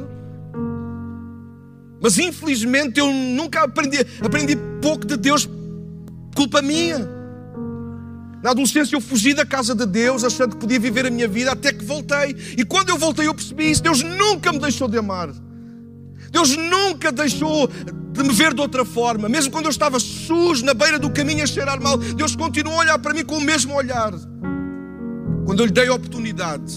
Mas 2.03 2.19
infelizmente 2.19 2.99
eu 2.99 3.07
nunca 3.13 3.63
aprendi, 3.63 3.99
aprendi 4.21 4.57
pouco 4.83 5.07
de 5.07 5.17
Deus, 5.17 5.49
culpa 6.35 6.61
minha. 6.61 7.20
Na 8.43 8.51
adolescência 8.51 8.97
eu 8.97 9.01
fugi 9.01 9.35
da 9.35 9.45
casa 9.45 9.75
de 9.75 9.85
Deus, 9.85 10.25
achando 10.25 10.53
que 10.53 10.61
podia 10.61 10.81
viver 10.81 11.07
a 11.07 11.11
minha 11.11 11.29
vida, 11.29 11.53
até 11.53 11.73
que 11.73 11.85
voltei. 11.85 12.35
E 12.57 12.65
quando 12.65 12.89
eu 12.89 12.97
voltei 12.97 13.27
eu 13.27 13.35
percebi 13.35 13.71
isso. 13.71 13.83
Deus 13.83 14.03
nunca 14.03 14.51
me 14.53 14.59
deixou 14.59 14.89
de 14.89 14.97
amar. 14.97 15.31
Deus 16.31 16.57
nunca 16.57 17.13
deixou 17.13 17.69
de 17.69 18.23
me 18.23 18.33
ver 18.33 18.55
de 18.55 18.61
outra 18.61 18.85
forma. 18.85 19.29
Mesmo 19.29 19.53
quando 19.53 19.67
eu 19.67 19.71
estava 19.71 19.99
sujo, 20.01 20.65
na 20.65 20.73
beira 20.73 20.99
do 20.99 21.11
caminho, 21.11 21.43
a 21.43 21.47
cheirar 21.47 21.81
mal, 21.83 21.99
Deus 21.99 22.35
continuou 22.35 22.77
a 22.77 22.81
olhar 22.81 22.99
para 22.99 23.13
mim 23.13 23.25
com 23.25 23.37
o 23.37 23.41
mesmo 23.41 23.75
olhar. 23.75 24.13
Quando 25.45 25.61
eu 25.61 25.67
lhe 25.67 25.73
dei 25.73 25.89
a 25.89 25.95
oportunidade 25.95 26.73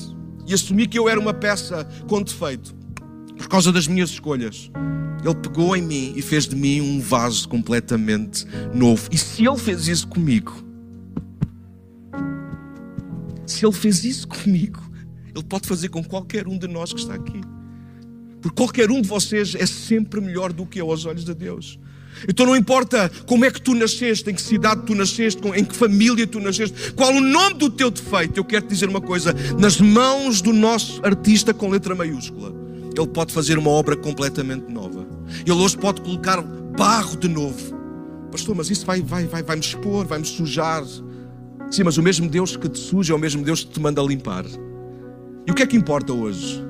e 0.48 0.54
assumi 0.54 0.88
que 0.88 0.98
eu 0.98 1.08
era 1.08 1.20
uma 1.20 1.34
peça 1.34 1.88
com 2.08 2.22
defeito, 2.22 2.76
por 3.38 3.48
causa 3.48 3.72
das 3.72 3.88
minhas 3.88 4.10
escolhas, 4.10 4.70
Ele 5.24 5.36
pegou 5.36 5.76
em 5.76 5.82
mim 5.82 6.14
e 6.16 6.22
fez 6.22 6.48
de 6.48 6.56
mim 6.56 6.82
um 6.82 7.00
vaso 7.00 7.48
completamente 7.48 8.46
novo. 8.74 9.08
E 9.12 9.18
se 9.18 9.46
Ele 9.46 9.58
fez 9.58 9.88
isso 9.88 10.08
comigo, 10.08 10.73
se 13.54 13.66
Ele 13.66 13.74
fez 13.74 14.04
isso 14.04 14.28
comigo, 14.28 14.82
Ele 15.34 15.44
pode 15.44 15.68
fazer 15.68 15.90
com 15.90 16.04
qualquer 16.04 16.48
um 16.48 16.58
de 16.58 16.68
nós 16.68 16.92
que 16.92 17.00
está 17.00 17.14
aqui. 17.14 17.42
Porque 18.42 18.58
qualquer 18.58 18.92
um 18.92 19.02
de 19.02 19.08
vocês 19.08 19.56
é 19.56 19.66
sempre 19.66 20.20
melhor 20.20 20.52
do 20.52 20.66
que 20.66 20.82
eu 20.82 20.92
aos 20.92 21.06
olhos 21.06 21.24
de 21.24 21.34
Deus. 21.34 21.80
Então 22.28 22.46
não 22.46 22.56
importa 22.56 23.10
como 23.26 23.46
é 23.46 23.52
que 23.52 23.62
tu 23.62 23.74
nasceste, 23.74 24.30
em 24.30 24.36
que 24.36 24.42
cidade 24.42 24.84
tu 24.86 24.94
nasceste, 24.94 25.42
em 25.56 25.66
que 25.66 25.76
família 25.76 26.28
tu 26.28 26.40
nasceste, 26.40 26.94
qual 26.94 27.14
o 27.14 27.22
nome 27.22 27.56
do 27.56 27.70
teu 27.70 27.90
defeito, 27.90 28.38
eu 28.38 28.46
quero 28.46 28.66
te 28.66 28.70
dizer 28.70 28.90
uma 28.90 29.02
coisa: 29.02 29.34
nas 29.58 29.80
mãos 29.80 30.42
do 30.42 30.54
nosso 30.54 31.04
artista 31.06 31.54
com 31.54 31.70
letra 31.70 31.96
maiúscula, 31.96 32.54
ele 32.96 33.08
pode 33.08 33.34
fazer 33.34 33.58
uma 33.58 33.72
obra 33.72 33.96
completamente 33.96 34.72
nova. 34.72 35.08
Ele 35.42 35.52
hoje 35.52 35.78
pode 35.78 36.02
colocar 36.02 36.42
barro 36.42 37.18
de 37.18 37.28
novo. 37.28 37.74
Pastor, 38.32 38.56
mas 38.56 38.70
isso 38.70 38.86
vai, 38.86 39.02
vai, 39.02 39.26
vai, 39.26 39.44
vai 39.44 39.56
me 39.56 39.62
expor, 39.62 40.06
vai 40.06 40.20
me 40.20 40.26
sujar. 40.26 40.84
Sim, 41.74 41.82
mas 41.82 41.98
o 41.98 42.04
mesmo 42.04 42.30
Deus 42.30 42.56
que 42.56 42.70
te 42.70 42.78
suja 42.78 43.14
é 43.14 43.16
o 43.16 43.20
mesmo 43.20 43.44
Deus 43.44 43.64
que 43.64 43.72
te 43.72 43.80
manda 43.80 44.00
limpar. 44.04 44.46
E 45.48 45.50
o 45.50 45.56
que 45.56 45.64
é 45.64 45.66
que 45.66 45.76
importa 45.76 46.14
hoje? 46.14 46.64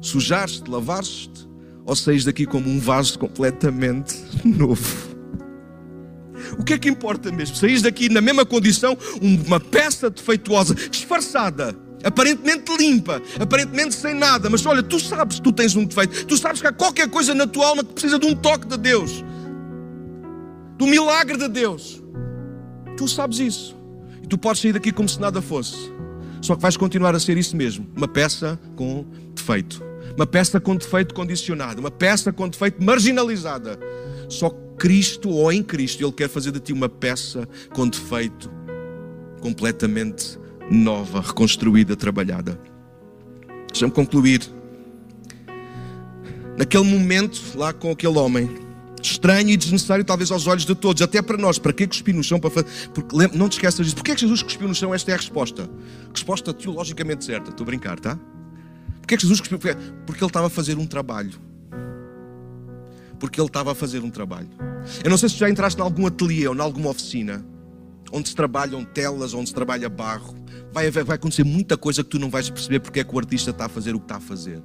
Sujar-te, 0.00 0.70
lavares-te 0.70 1.48
ou 1.84 1.96
saís 1.96 2.24
daqui 2.24 2.46
como 2.46 2.70
um 2.70 2.78
vaso 2.78 3.18
completamente 3.18 4.14
novo? 4.46 5.18
O 6.60 6.62
que 6.62 6.74
é 6.74 6.78
que 6.78 6.88
importa 6.88 7.32
mesmo? 7.32 7.56
Saís 7.56 7.82
daqui 7.82 8.08
na 8.08 8.20
mesma 8.20 8.46
condição, 8.46 8.96
uma 9.20 9.58
peça 9.58 10.08
defeituosa, 10.08 10.76
disfarçada, 10.76 11.76
aparentemente 12.04 12.76
limpa, 12.76 13.20
aparentemente 13.40 13.96
sem 13.96 14.14
nada, 14.14 14.48
mas 14.48 14.64
olha, 14.64 14.80
tu 14.80 15.00
sabes 15.00 15.38
que 15.38 15.42
tu 15.42 15.50
tens 15.50 15.74
um 15.74 15.84
defeito, 15.84 16.24
tu 16.24 16.36
sabes 16.36 16.60
que 16.60 16.68
há 16.68 16.72
qualquer 16.72 17.10
coisa 17.10 17.34
na 17.34 17.48
tua 17.48 17.66
alma 17.66 17.82
que 17.82 17.94
precisa 17.94 18.16
de 18.16 18.28
um 18.28 18.36
toque 18.36 18.68
de 18.68 18.76
Deus, 18.76 19.24
do 20.78 20.86
milagre 20.86 21.36
de 21.36 21.48
Deus. 21.48 22.00
Tu 22.96 23.08
sabes 23.08 23.40
isso. 23.40 23.77
Tu 24.28 24.36
podes 24.36 24.60
sair 24.60 24.72
daqui 24.72 24.92
como 24.92 25.08
se 25.08 25.20
nada 25.20 25.40
fosse. 25.40 25.92
Só 26.40 26.54
que 26.54 26.62
vais 26.62 26.76
continuar 26.76 27.14
a 27.14 27.20
ser 27.20 27.36
isso 27.36 27.56
mesmo, 27.56 27.86
uma 27.96 28.06
peça 28.06 28.58
com 28.76 29.04
defeito. 29.34 29.82
Uma 30.16 30.26
peça 30.26 30.60
com 30.60 30.76
defeito 30.76 31.14
condicionado, 31.14 31.80
uma 31.80 31.90
peça 31.90 32.32
com 32.32 32.48
defeito 32.48 32.82
marginalizada. 32.82 33.78
Só 34.28 34.50
Cristo 34.76 35.30
ou 35.30 35.52
em 35.52 35.62
Cristo, 35.62 36.04
Ele 36.04 36.12
quer 36.12 36.28
fazer 36.28 36.52
de 36.52 36.60
ti 36.60 36.72
uma 36.72 36.88
peça 36.88 37.48
com 37.72 37.88
defeito 37.88 38.50
completamente 39.40 40.38
nova, 40.70 41.20
reconstruída, 41.20 41.96
trabalhada. 41.96 42.58
Deixa-me 43.68 43.92
concluir. 43.92 44.40
Naquele 46.56 46.84
momento, 46.84 47.40
lá 47.54 47.72
com 47.72 47.90
aquele 47.90 48.18
homem, 48.18 48.50
estranho 49.02 49.50
e 49.50 49.56
desnecessário, 49.56 50.04
talvez 50.04 50.30
aos 50.30 50.46
olhos 50.46 50.64
de 50.64 50.74
todos, 50.74 51.02
até 51.02 51.20
para 51.22 51.36
nós, 51.36 51.58
para 51.58 51.72
que 51.72 51.86
cuspir 51.86 52.14
no 52.14 52.22
chão? 52.22 52.40
Para 52.40 52.50
fazer... 52.50 52.68
Porque, 52.94 53.16
não 53.36 53.48
te 53.48 53.52
esqueças 53.52 53.84
disso. 53.84 53.96
Porquê 53.96 54.12
é 54.12 54.14
que 54.14 54.20
Jesus 54.20 54.42
cuspiu 54.42 54.68
no 54.68 54.74
chão? 54.74 54.94
Esta 54.94 55.10
é 55.10 55.14
a 55.14 55.16
resposta. 55.16 55.68
Resposta 56.12 56.52
teologicamente 56.52 57.24
certa. 57.24 57.50
Estou 57.50 57.64
a 57.64 57.66
brincar, 57.66 57.98
tá? 57.98 58.18
Porquê 59.00 59.14
é 59.14 59.16
que 59.16 59.22
Jesus 59.22 59.40
cuspiu? 59.40 59.58
Porque 59.58 60.22
ele 60.22 60.28
estava 60.28 60.46
a 60.46 60.50
fazer 60.50 60.76
um 60.78 60.86
trabalho. 60.86 61.38
Porque 63.18 63.40
ele 63.40 63.48
estava 63.48 63.72
a 63.72 63.74
fazer 63.74 64.00
um 64.00 64.10
trabalho. 64.10 64.48
Eu 65.02 65.10
não 65.10 65.16
sei 65.16 65.28
se 65.28 65.36
já 65.36 65.48
entraste 65.48 65.80
em 65.80 65.82
algum 65.82 66.06
ateliê 66.06 66.46
ou 66.46 66.54
em 66.54 66.60
alguma 66.60 66.90
oficina 66.90 67.44
onde 68.12 68.28
se 68.28 68.34
trabalham 68.34 68.84
telas, 68.84 69.34
onde 69.34 69.48
se 69.48 69.54
trabalha 69.54 69.88
barro. 69.88 70.34
Vai, 70.72 70.90
vai 70.90 71.16
acontecer 71.16 71.44
muita 71.44 71.76
coisa 71.76 72.02
que 72.02 72.10
tu 72.10 72.18
não 72.18 72.30
vais 72.30 72.48
perceber 72.50 72.80
porque 72.80 73.00
é 73.00 73.04
que 73.04 73.14
o 73.14 73.18
artista 73.18 73.50
está 73.50 73.66
a 73.66 73.68
fazer 73.68 73.94
o 73.94 73.98
que 73.98 74.04
está 74.04 74.16
a 74.16 74.20
fazer. 74.20 74.62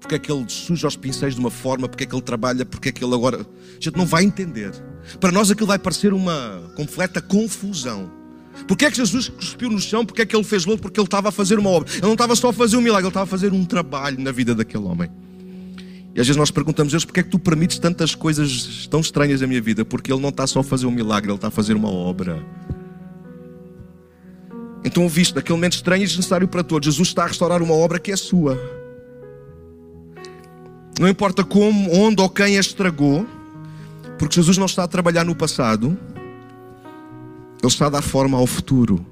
Porque 0.00 0.14
é 0.14 0.18
que 0.18 0.32
ele 0.32 0.44
suja 0.48 0.88
os 0.88 0.96
pincéis 0.96 1.34
de 1.34 1.40
uma 1.40 1.50
forma, 1.50 1.88
porque 1.88 2.04
é 2.04 2.06
que 2.06 2.14
ele 2.14 2.22
trabalha, 2.22 2.64
porque 2.64 2.88
é 2.88 2.92
que 2.92 3.04
ele 3.04 3.14
agora. 3.14 3.40
A 3.42 3.74
gente 3.80 3.96
não 3.96 4.06
vai 4.06 4.24
entender. 4.24 4.72
Para 5.20 5.30
nós 5.30 5.50
aquilo 5.50 5.66
vai 5.66 5.78
parecer 5.78 6.12
uma 6.12 6.72
completa 6.74 7.20
confusão. 7.20 8.10
Porque 8.66 8.84
é 8.84 8.90
que 8.90 8.96
Jesus 8.96 9.28
cuspiu 9.28 9.70
no 9.70 9.78
chão? 9.78 10.04
Porque 10.04 10.22
é 10.22 10.26
que 10.26 10.34
ele 10.34 10.44
fez 10.44 10.64
louco? 10.64 10.82
Porque 10.82 10.98
ele 10.98 11.06
estava 11.06 11.28
a 11.28 11.32
fazer 11.32 11.58
uma 11.58 11.70
obra. 11.70 11.90
Ele 11.92 12.02
não 12.02 12.12
estava 12.12 12.34
só 12.34 12.48
a 12.48 12.52
fazer 12.52 12.76
um 12.76 12.80
milagre, 12.80 13.04
ele 13.04 13.10
estava 13.10 13.24
a 13.24 13.26
fazer 13.26 13.52
um 13.52 13.64
trabalho 13.64 14.20
na 14.20 14.32
vida 14.32 14.54
daquele 14.54 14.84
homem. 14.84 15.10
E 16.14 16.20
às 16.20 16.26
vezes 16.26 16.36
nós 16.36 16.50
perguntamos 16.50 16.92
a 16.92 16.94
Deus 16.94 17.04
porque 17.04 17.20
é 17.20 17.22
que 17.22 17.30
tu 17.30 17.38
permites 17.38 17.78
tantas 17.78 18.14
coisas 18.14 18.86
tão 18.88 19.00
estranhas 19.00 19.40
na 19.40 19.46
minha 19.46 19.60
vida? 19.60 19.84
Porque 19.84 20.12
Ele 20.12 20.20
não 20.20 20.30
está 20.30 20.46
só 20.46 20.60
a 20.60 20.64
fazer 20.64 20.86
um 20.86 20.90
milagre, 20.90 21.30
Ele 21.30 21.36
está 21.36 21.48
a 21.48 21.50
fazer 21.52 21.74
uma 21.74 21.90
obra. 21.90 22.44
Então 24.84 25.02
ouviste, 25.02 25.34
naquele 25.34 25.54
momento 25.54 25.74
estranho 25.74 26.02
e 26.02 26.06
desnecessário 26.06 26.48
para 26.48 26.64
todos, 26.64 26.86
Jesus 26.86 27.08
está 27.08 27.24
a 27.24 27.26
restaurar 27.26 27.62
uma 27.62 27.74
obra 27.74 27.98
que 27.98 28.10
é 28.10 28.16
sua. 28.16 28.79
Não 30.98 31.08
importa 31.08 31.44
como, 31.44 31.90
onde 31.92 32.20
ou 32.20 32.28
quem 32.28 32.56
a 32.56 32.60
estragou, 32.60 33.26
porque 34.18 34.34
Jesus 34.34 34.58
não 34.58 34.66
está 34.66 34.84
a 34.84 34.88
trabalhar 34.88 35.24
no 35.24 35.34
passado, 35.34 35.98
Ele 37.58 37.68
está 37.68 37.86
a 37.86 37.90
dar 37.90 38.02
forma 38.02 38.36
ao 38.36 38.46
futuro. 38.46 39.04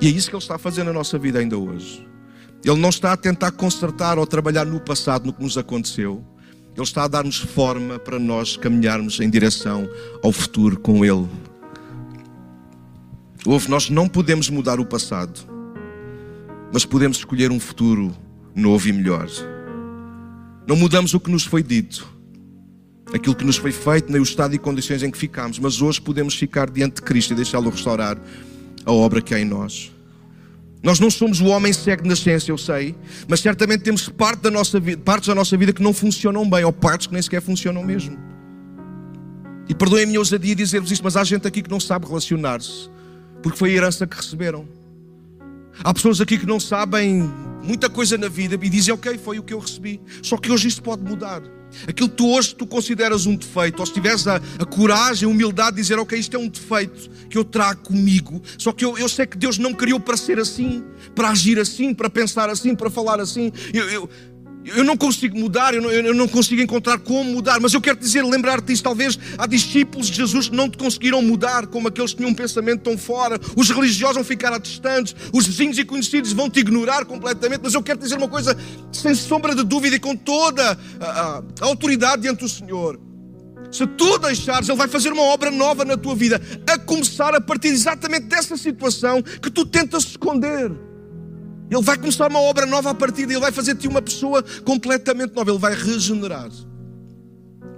E 0.00 0.06
é 0.06 0.10
isso 0.10 0.28
que 0.28 0.36
Ele 0.36 0.42
está 0.42 0.54
a 0.54 0.58
fazer 0.58 0.84
na 0.84 0.92
nossa 0.92 1.18
vida 1.18 1.40
ainda 1.40 1.58
hoje. 1.58 2.06
Ele 2.64 2.80
não 2.80 2.88
está 2.88 3.12
a 3.12 3.16
tentar 3.16 3.50
consertar 3.52 4.18
ou 4.18 4.26
trabalhar 4.26 4.64
no 4.64 4.80
passado, 4.80 5.26
no 5.26 5.32
que 5.32 5.42
nos 5.42 5.58
aconteceu. 5.58 6.24
Ele 6.74 6.84
está 6.84 7.04
a 7.04 7.08
dar-nos 7.08 7.38
forma 7.38 7.98
para 7.98 8.20
nós 8.20 8.56
caminharmos 8.56 9.18
em 9.18 9.28
direção 9.28 9.88
ao 10.22 10.30
futuro 10.30 10.78
com 10.78 11.04
Ele. 11.04 11.26
Ouve, 13.44 13.68
nós 13.68 13.90
não 13.90 14.08
podemos 14.08 14.48
mudar 14.48 14.78
o 14.78 14.84
passado, 14.84 15.40
mas 16.72 16.84
podemos 16.84 17.18
escolher 17.18 17.50
um 17.50 17.58
futuro 17.58 18.14
novo 18.54 18.88
e 18.88 18.92
melhor. 18.92 19.28
Não 20.68 20.76
mudamos 20.76 21.14
o 21.14 21.18
que 21.18 21.30
nos 21.30 21.46
foi 21.46 21.62
dito, 21.62 22.06
aquilo 23.10 23.34
que 23.34 23.42
nos 23.42 23.56
foi 23.56 23.72
feito, 23.72 24.12
nem 24.12 24.20
o 24.20 24.22
estado 24.22 24.54
e 24.54 24.58
condições 24.58 25.02
em 25.02 25.10
que 25.10 25.16
ficamos, 25.16 25.58
mas 25.58 25.80
hoje 25.80 25.98
podemos 25.98 26.34
ficar 26.34 26.68
diante 26.68 26.96
de 26.96 27.02
Cristo 27.02 27.32
e 27.32 27.36
deixá-lo 27.36 27.70
restaurar 27.70 28.20
a 28.84 28.92
obra 28.92 29.22
que 29.22 29.34
há 29.34 29.40
em 29.40 29.46
nós. 29.46 29.90
Nós 30.82 31.00
não 31.00 31.10
somos 31.10 31.40
o 31.40 31.46
homem 31.46 31.72
cego 31.72 32.02
de 32.02 32.10
nascença, 32.10 32.50
eu 32.50 32.58
sei, 32.58 32.94
mas 33.26 33.40
certamente 33.40 33.80
temos 33.80 34.10
parte 34.10 34.42
da 34.42 34.50
nossa 34.50 34.78
vida, 34.78 35.00
partes 35.02 35.28
da 35.28 35.34
nossa 35.34 35.56
vida 35.56 35.72
que 35.72 35.82
não 35.82 35.94
funcionam 35.94 36.46
bem, 36.46 36.62
ou 36.64 36.72
partes 36.72 37.06
que 37.06 37.14
nem 37.14 37.22
sequer 37.22 37.40
funcionam 37.40 37.82
mesmo. 37.82 38.18
E 39.70 39.74
perdoem-me 39.74 40.16
a 40.16 40.18
ousadia 40.18 40.54
dizer-vos 40.54 40.92
isto, 40.92 41.02
mas 41.02 41.16
há 41.16 41.24
gente 41.24 41.48
aqui 41.48 41.62
que 41.62 41.70
não 41.70 41.80
sabe 41.80 42.06
relacionar-se, 42.06 42.90
porque 43.42 43.56
foi 43.56 43.70
a 43.70 43.72
herança 43.72 44.06
que 44.06 44.18
receberam. 44.18 44.68
Há 45.82 45.94
pessoas 45.94 46.20
aqui 46.20 46.38
que 46.38 46.46
não 46.46 46.58
sabem 46.58 47.22
muita 47.62 47.88
coisa 47.88 48.16
na 48.16 48.28
vida 48.28 48.58
e 48.60 48.68
dizem, 48.68 48.92
ok, 48.94 49.18
foi 49.18 49.38
o 49.38 49.42
que 49.42 49.52
eu 49.52 49.58
recebi. 49.58 50.00
Só 50.22 50.36
que 50.36 50.50
hoje 50.50 50.68
isso 50.68 50.82
pode 50.82 51.02
mudar. 51.02 51.42
Aquilo 51.86 52.08
que 52.08 52.16
tu 52.16 52.26
hoje 52.28 52.54
tu 52.54 52.66
consideras 52.66 53.26
um 53.26 53.36
defeito, 53.36 53.80
ou 53.80 53.86
se 53.86 53.92
tiveres 53.92 54.26
a, 54.26 54.36
a, 54.36 54.64
coragem, 54.64 55.28
a 55.28 55.30
humildade 55.30 55.76
de 55.76 55.82
dizer, 55.82 55.98
ok, 55.98 56.18
isto 56.18 56.36
é 56.36 56.40
um 56.40 56.48
defeito 56.48 57.10
que 57.28 57.36
eu 57.36 57.44
trago 57.44 57.82
comigo, 57.82 58.40
só 58.56 58.72
que 58.72 58.84
eu, 58.84 58.96
eu 58.96 59.08
sei 59.08 59.26
que 59.26 59.36
Deus 59.36 59.58
não 59.58 59.74
criou 59.74 60.00
para 60.00 60.16
ser 60.16 60.38
assim, 60.38 60.82
para 61.14 61.28
agir 61.28 61.58
assim, 61.58 61.92
para 61.92 62.08
pensar 62.08 62.48
assim, 62.48 62.74
para 62.74 62.88
falar 62.88 63.20
assim. 63.20 63.52
Eu, 63.72 63.88
eu, 63.90 64.10
eu 64.76 64.84
não 64.84 64.96
consigo 64.96 65.38
mudar, 65.38 65.74
eu 65.74 65.82
não, 65.82 65.90
eu 65.90 66.14
não, 66.14 66.28
consigo 66.28 66.60
encontrar 66.60 66.98
como 66.98 67.32
mudar, 67.32 67.60
mas 67.60 67.72
eu 67.72 67.80
quero 67.80 67.98
dizer, 67.98 68.22
lembrar-te 68.22 68.66
disso. 68.66 68.82
Talvez 68.82 69.18
há 69.36 69.46
discípulos 69.46 70.08
de 70.08 70.16
Jesus 70.16 70.48
que 70.48 70.56
não 70.56 70.68
te 70.68 70.76
conseguiram 70.76 71.22
mudar, 71.22 71.66
como 71.66 71.88
aqueles 71.88 72.12
que 72.12 72.18
tinham 72.18 72.30
um 72.30 72.34
pensamento 72.34 72.82
tão 72.82 72.96
fora. 72.96 73.38
Os 73.56 73.70
religiosos 73.70 74.16
vão 74.16 74.24
ficar 74.24 74.52
a 74.52 74.58
distantes, 74.58 75.14
os 75.32 75.46
vizinhos 75.46 75.78
e 75.78 75.84
conhecidos 75.84 76.32
vão 76.32 76.50
te 76.50 76.60
ignorar 76.60 77.04
completamente. 77.04 77.60
Mas 77.62 77.74
eu 77.74 77.82
quero 77.82 77.98
dizer 77.98 78.16
uma 78.16 78.28
coisa, 78.28 78.56
sem 78.92 79.14
sombra 79.14 79.54
de 79.54 79.64
dúvida 79.64 79.96
e 79.96 80.00
com 80.00 80.14
toda 80.14 80.78
a, 81.00 81.04
a, 81.04 81.42
a 81.60 81.64
autoridade 81.64 82.22
diante 82.22 82.40
do 82.40 82.48
Senhor. 82.48 83.00
Se 83.70 83.86
tu 83.86 84.18
deixares, 84.18 84.68
Ele 84.68 84.78
vai 84.78 84.88
fazer 84.88 85.12
uma 85.12 85.22
obra 85.22 85.50
nova 85.50 85.84
na 85.84 85.96
tua 85.96 86.14
vida, 86.14 86.40
a 86.66 86.78
começar 86.78 87.34
a 87.34 87.40
partir 87.40 87.68
exatamente 87.68 88.26
dessa 88.26 88.56
situação 88.56 89.22
que 89.22 89.50
tu 89.50 89.66
tentas 89.66 90.04
esconder. 90.04 90.87
Ele 91.70 91.82
vai 91.82 91.96
começar 91.96 92.30
uma 92.30 92.40
obra 92.40 92.64
nova 92.66 92.90
a 92.90 92.94
partir 92.94 93.22
dele, 93.22 93.34
Ele 93.34 93.40
vai 93.40 93.52
fazer 93.52 93.74
de 93.74 93.80
ti 93.80 93.88
uma 93.88 94.00
pessoa 94.00 94.42
completamente 94.64 95.34
nova, 95.34 95.50
Ele 95.50 95.58
vai 95.58 95.74
regenerar. 95.74 96.50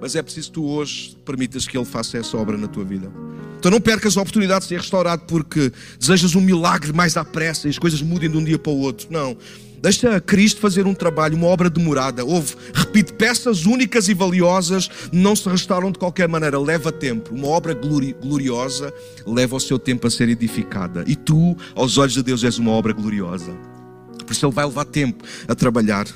Mas 0.00 0.14
é 0.14 0.22
preciso 0.22 0.48
que 0.48 0.55
tu 0.55 0.64
hoje 0.64 1.16
permitas 1.24 1.66
que 1.66 1.76
Ele 1.76 1.85
faça 1.85 2.18
essa 2.18 2.37
obra 2.37 2.57
na 2.57 2.68
tua 2.68 2.85
vida. 2.85 3.12
Então 3.59 3.70
não 3.70 3.81
percas 3.81 4.16
a 4.16 4.22
oportunidade 4.22 4.62
de 4.62 4.68
ser 4.68 4.79
restaurado 4.79 5.24
porque 5.26 5.70
desejas 5.98 6.35
um 6.35 6.40
milagre 6.40 6.92
mais 6.94 7.16
à 7.18 7.24
pressa 7.24 7.66
e 7.66 7.70
as 7.70 7.79
coisas 7.79 8.00
mudem 8.00 8.31
de 8.31 8.37
um 8.38 8.42
dia 8.42 8.59
para 8.59 8.72
o 8.72 8.79
outro. 8.79 9.09
Não. 9.11 9.37
Deixa 9.83 10.20
Cristo 10.20 10.61
fazer 10.61 10.87
um 10.87 10.94
trabalho, 10.94 11.37
uma 11.37 11.46
obra 11.46 11.68
demorada. 11.68 12.24
Houve, 12.24 12.55
repito, 12.72 13.14
peças 13.14 13.66
únicas 13.66 14.09
e 14.09 14.14
valiosas 14.14 14.90
não 15.11 15.35
se 15.35 15.48
restauram 15.48 15.90
de 15.90 15.98
qualquer 15.98 16.29
maneira. 16.29 16.59
Leva 16.59 16.92
tempo. 16.92 17.35
Uma 17.35 17.48
obra 17.48 17.74
gloriosa 17.74 18.92
leva 19.26 19.57
o 19.57 19.61
seu 19.61 19.79
tempo 19.79 20.07
a 20.07 20.11
ser 20.11 20.29
edificada. 20.29 21.05
E 21.07 21.16
tu, 21.16 21.57
aos 21.74 21.98
olhos 21.98 22.14
de 22.14 22.22
Deus, 22.22 22.44
és 22.44 22.59
uma 22.59 22.70
obra 22.70 22.92
gloriosa. 22.92 23.55
Por 24.30 24.34
isso 24.34 24.46
ele 24.46 24.52
vai 24.52 24.64
levar 24.64 24.84
tempo 24.84 25.24
a 25.48 25.56
trabalhar. 25.56 26.06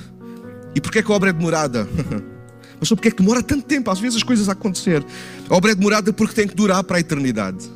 E 0.73 0.79
porquê 0.79 0.99
é 0.99 1.03
que 1.03 1.11
a 1.11 1.15
obra 1.15 1.31
é 1.31 1.33
demorada? 1.33 1.85
Mas 2.79 2.87
porque 2.87 3.09
é 3.09 3.11
que 3.11 3.17
demora 3.17 3.43
tanto 3.43 3.65
tempo, 3.65 3.91
às 3.91 3.99
vezes 3.99 4.15
as 4.15 4.23
coisas 4.23 4.47
a 4.47 4.53
acontecer. 4.53 5.05
A 5.49 5.53
obra 5.53 5.73
é 5.73 5.75
demorada 5.75 6.13
porque 6.13 6.33
tem 6.33 6.47
que 6.47 6.55
durar 6.55 6.81
para 6.85 6.95
a 6.95 6.99
eternidade. 7.01 7.69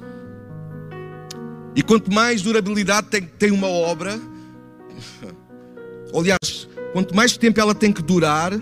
E 1.76 1.84
quanto 1.84 2.10
mais 2.10 2.42
durabilidade 2.42 3.08
tem, 3.08 3.24
tem 3.24 3.52
uma 3.52 3.68
obra, 3.68 4.18
aliás, 6.16 6.70
quanto 6.94 7.14
mais 7.14 7.36
tempo 7.36 7.60
ela 7.60 7.76
tem 7.76 7.92
que 7.92 8.02
durar, 8.02 8.58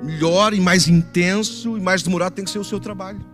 melhor 0.00 0.54
e 0.54 0.60
mais 0.60 0.86
intenso 0.86 1.76
e 1.76 1.80
mais 1.80 2.00
demorado 2.00 2.34
tem 2.34 2.44
que 2.44 2.50
ser 2.52 2.60
o 2.60 2.64
seu 2.64 2.78
trabalho. 2.78 3.26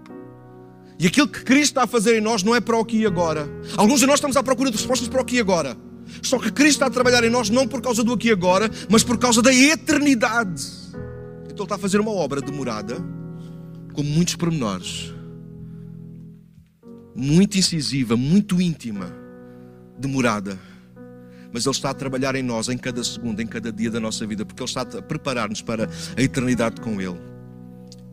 E 0.99 1.07
aquilo 1.07 1.29
que 1.29 1.45
Cristo 1.45 1.73
está 1.73 1.83
a 1.83 1.87
fazer 1.87 2.17
em 2.17 2.23
nós 2.23 2.43
não 2.43 2.55
é 2.55 2.63
para 2.63 2.79
o 2.79 2.81
aqui 2.81 3.01
e 3.01 3.07
agora. 3.07 3.47
Alguns 3.77 4.01
de 4.01 4.07
nós 4.07 4.15
estamos 4.15 4.39
à 4.39 4.43
procura 4.43 4.71
de 4.71 4.79
respostas 4.79 5.07
para 5.07 5.19
o 5.19 5.23
aqui 5.23 5.37
e 5.37 5.41
agora. 5.41 5.77
Só 6.23 6.39
que 6.39 6.51
Cristo 6.51 6.77
está 6.77 6.87
a 6.87 6.91
trabalhar 6.91 7.25
em 7.25 7.31
nós 7.31 7.51
não 7.51 7.67
por 7.67 7.81
causa 7.81 8.03
do 8.03 8.13
aqui 8.13 8.29
e 8.29 8.33
agora, 8.33 8.71
mas 8.89 9.03
por 9.03 9.19
causa 9.19 9.43
da 9.43 9.53
eternidade. 9.53 10.63
Então 11.45 11.57
Ele 11.57 11.63
está 11.65 11.75
a 11.77 11.79
fazer 11.79 12.01
uma 12.01 12.11
obra 12.11 12.41
demorada, 12.41 12.97
com 13.93 14.03
muitos 14.03 14.35
pormenores, 14.35 15.13
muito 17.15 17.57
incisiva, 17.57 18.17
muito 18.17 18.61
íntima, 18.61 19.13
demorada. 19.99 20.59
mas 21.53 21.65
Ele 21.65 21.75
está 21.75 21.91
a 21.91 21.95
trabalhar 21.95 22.35
em 22.35 22.43
nós 22.43 22.69
em 22.69 22.77
cada 22.77 23.05
segundo, 23.05 23.41
em 23.41 23.47
cada 23.47 23.71
dia 23.71 23.89
da 23.89 24.01
nossa 24.01 24.27
vida, 24.27 24.45
porque 24.45 24.61
Ele 24.61 24.69
está 24.69 24.81
a 24.81 25.03
preparar-nos 25.03 25.63
para 25.63 25.89
a 26.17 26.21
eternidade 26.21 26.81
com 26.81 27.01
Ele. 27.01 27.21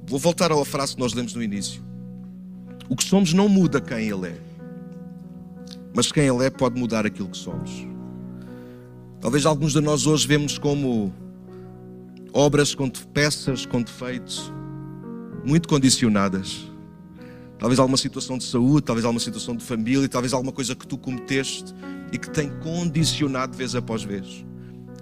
Vou 0.06 0.20
voltar 0.20 0.52
à 0.52 0.66
frase 0.66 0.94
que 0.94 1.00
nós 1.00 1.14
lemos 1.14 1.34
no 1.34 1.42
início. 1.42 1.82
O 2.88 2.96
que 2.96 3.04
somos 3.04 3.34
não 3.34 3.50
muda 3.50 3.82
quem 3.82 4.08
Ele 4.08 4.28
é, 4.28 4.38
mas 5.96 6.12
quem 6.12 6.28
Ele 6.28 6.46
é 6.46 6.50
pode 6.52 6.80
mudar 6.80 7.06
aquilo 7.06 7.30
que 7.30 7.38
somos. 7.38 7.91
Talvez 9.22 9.46
alguns 9.46 9.74
de 9.74 9.80
nós 9.80 10.08
hoje 10.08 10.28
vemos 10.28 10.58
como 10.58 11.14
obras 12.34 12.74
com 12.74 12.90
peças 12.90 13.68
com 13.68 13.80
defeitos, 13.80 14.52
muito 15.46 15.70
condicionadas. 15.70 16.68
Talvez 17.60 17.80
alguma 17.80 17.98
situação 17.98 18.40
de 18.40 18.44
saúde, 18.44 18.82
talvez 18.82 19.06
alguma 19.06 19.20
situação 19.20 19.56
de 19.56 19.64
família, 19.64 20.10
talvez 20.10 20.34
alguma 20.34 20.52
coisa 20.52 20.76
que 20.76 20.88
tu 20.88 20.98
cometeste 20.98 21.72
e 22.12 22.18
que 22.18 22.32
tem 22.32 22.50
condicionado 22.62 23.56
vez 23.56 23.76
após 23.76 24.04
vez. 24.04 24.44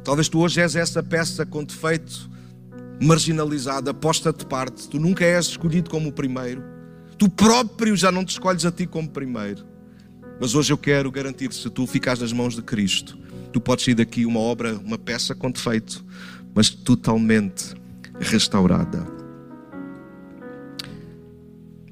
Talvez 0.03 0.27
tu 0.27 0.39
hoje 0.39 0.60
és 0.60 0.75
essa 0.75 1.01
peça 1.01 1.45
com 1.45 1.63
defeito, 1.63 2.29
marginalizada, 3.01 3.93
posta 3.93 4.34
de 4.34 4.45
parte. 4.45 4.89
Tu 4.89 4.99
nunca 4.99 5.23
és 5.23 5.45
escolhido 5.45 5.89
como 5.89 6.10
o 6.10 6.12
primeiro. 6.12 6.62
Tu 7.17 7.29
próprio 7.29 7.95
já 7.95 8.12
não 8.12 8.25
te 8.25 8.32
escolhes 8.32 8.65
a 8.65 8.71
ti 8.71 8.86
como 8.86 9.08
primeiro. 9.10 9.65
Mas 10.41 10.55
hoje 10.55 10.73
eu 10.73 10.77
quero 10.77 11.10
garantir 11.10 11.53
se 11.53 11.69
tu 11.69 11.88
ficares 11.88 12.21
nas 12.21 12.34
mãos 12.34 12.55
de 12.55 12.62
Cristo, 12.62 13.17
tu 13.51 13.59
podes 13.59 13.85
sair 13.85 13.95
daqui 13.95 14.25
uma 14.25 14.39
obra, 14.39 14.77
uma 14.77 14.97
peça 14.97 15.33
com 15.35 15.51
defeito, 15.51 16.03
mas 16.53 16.69
totalmente 16.69 17.73
restaurada. 18.19 19.19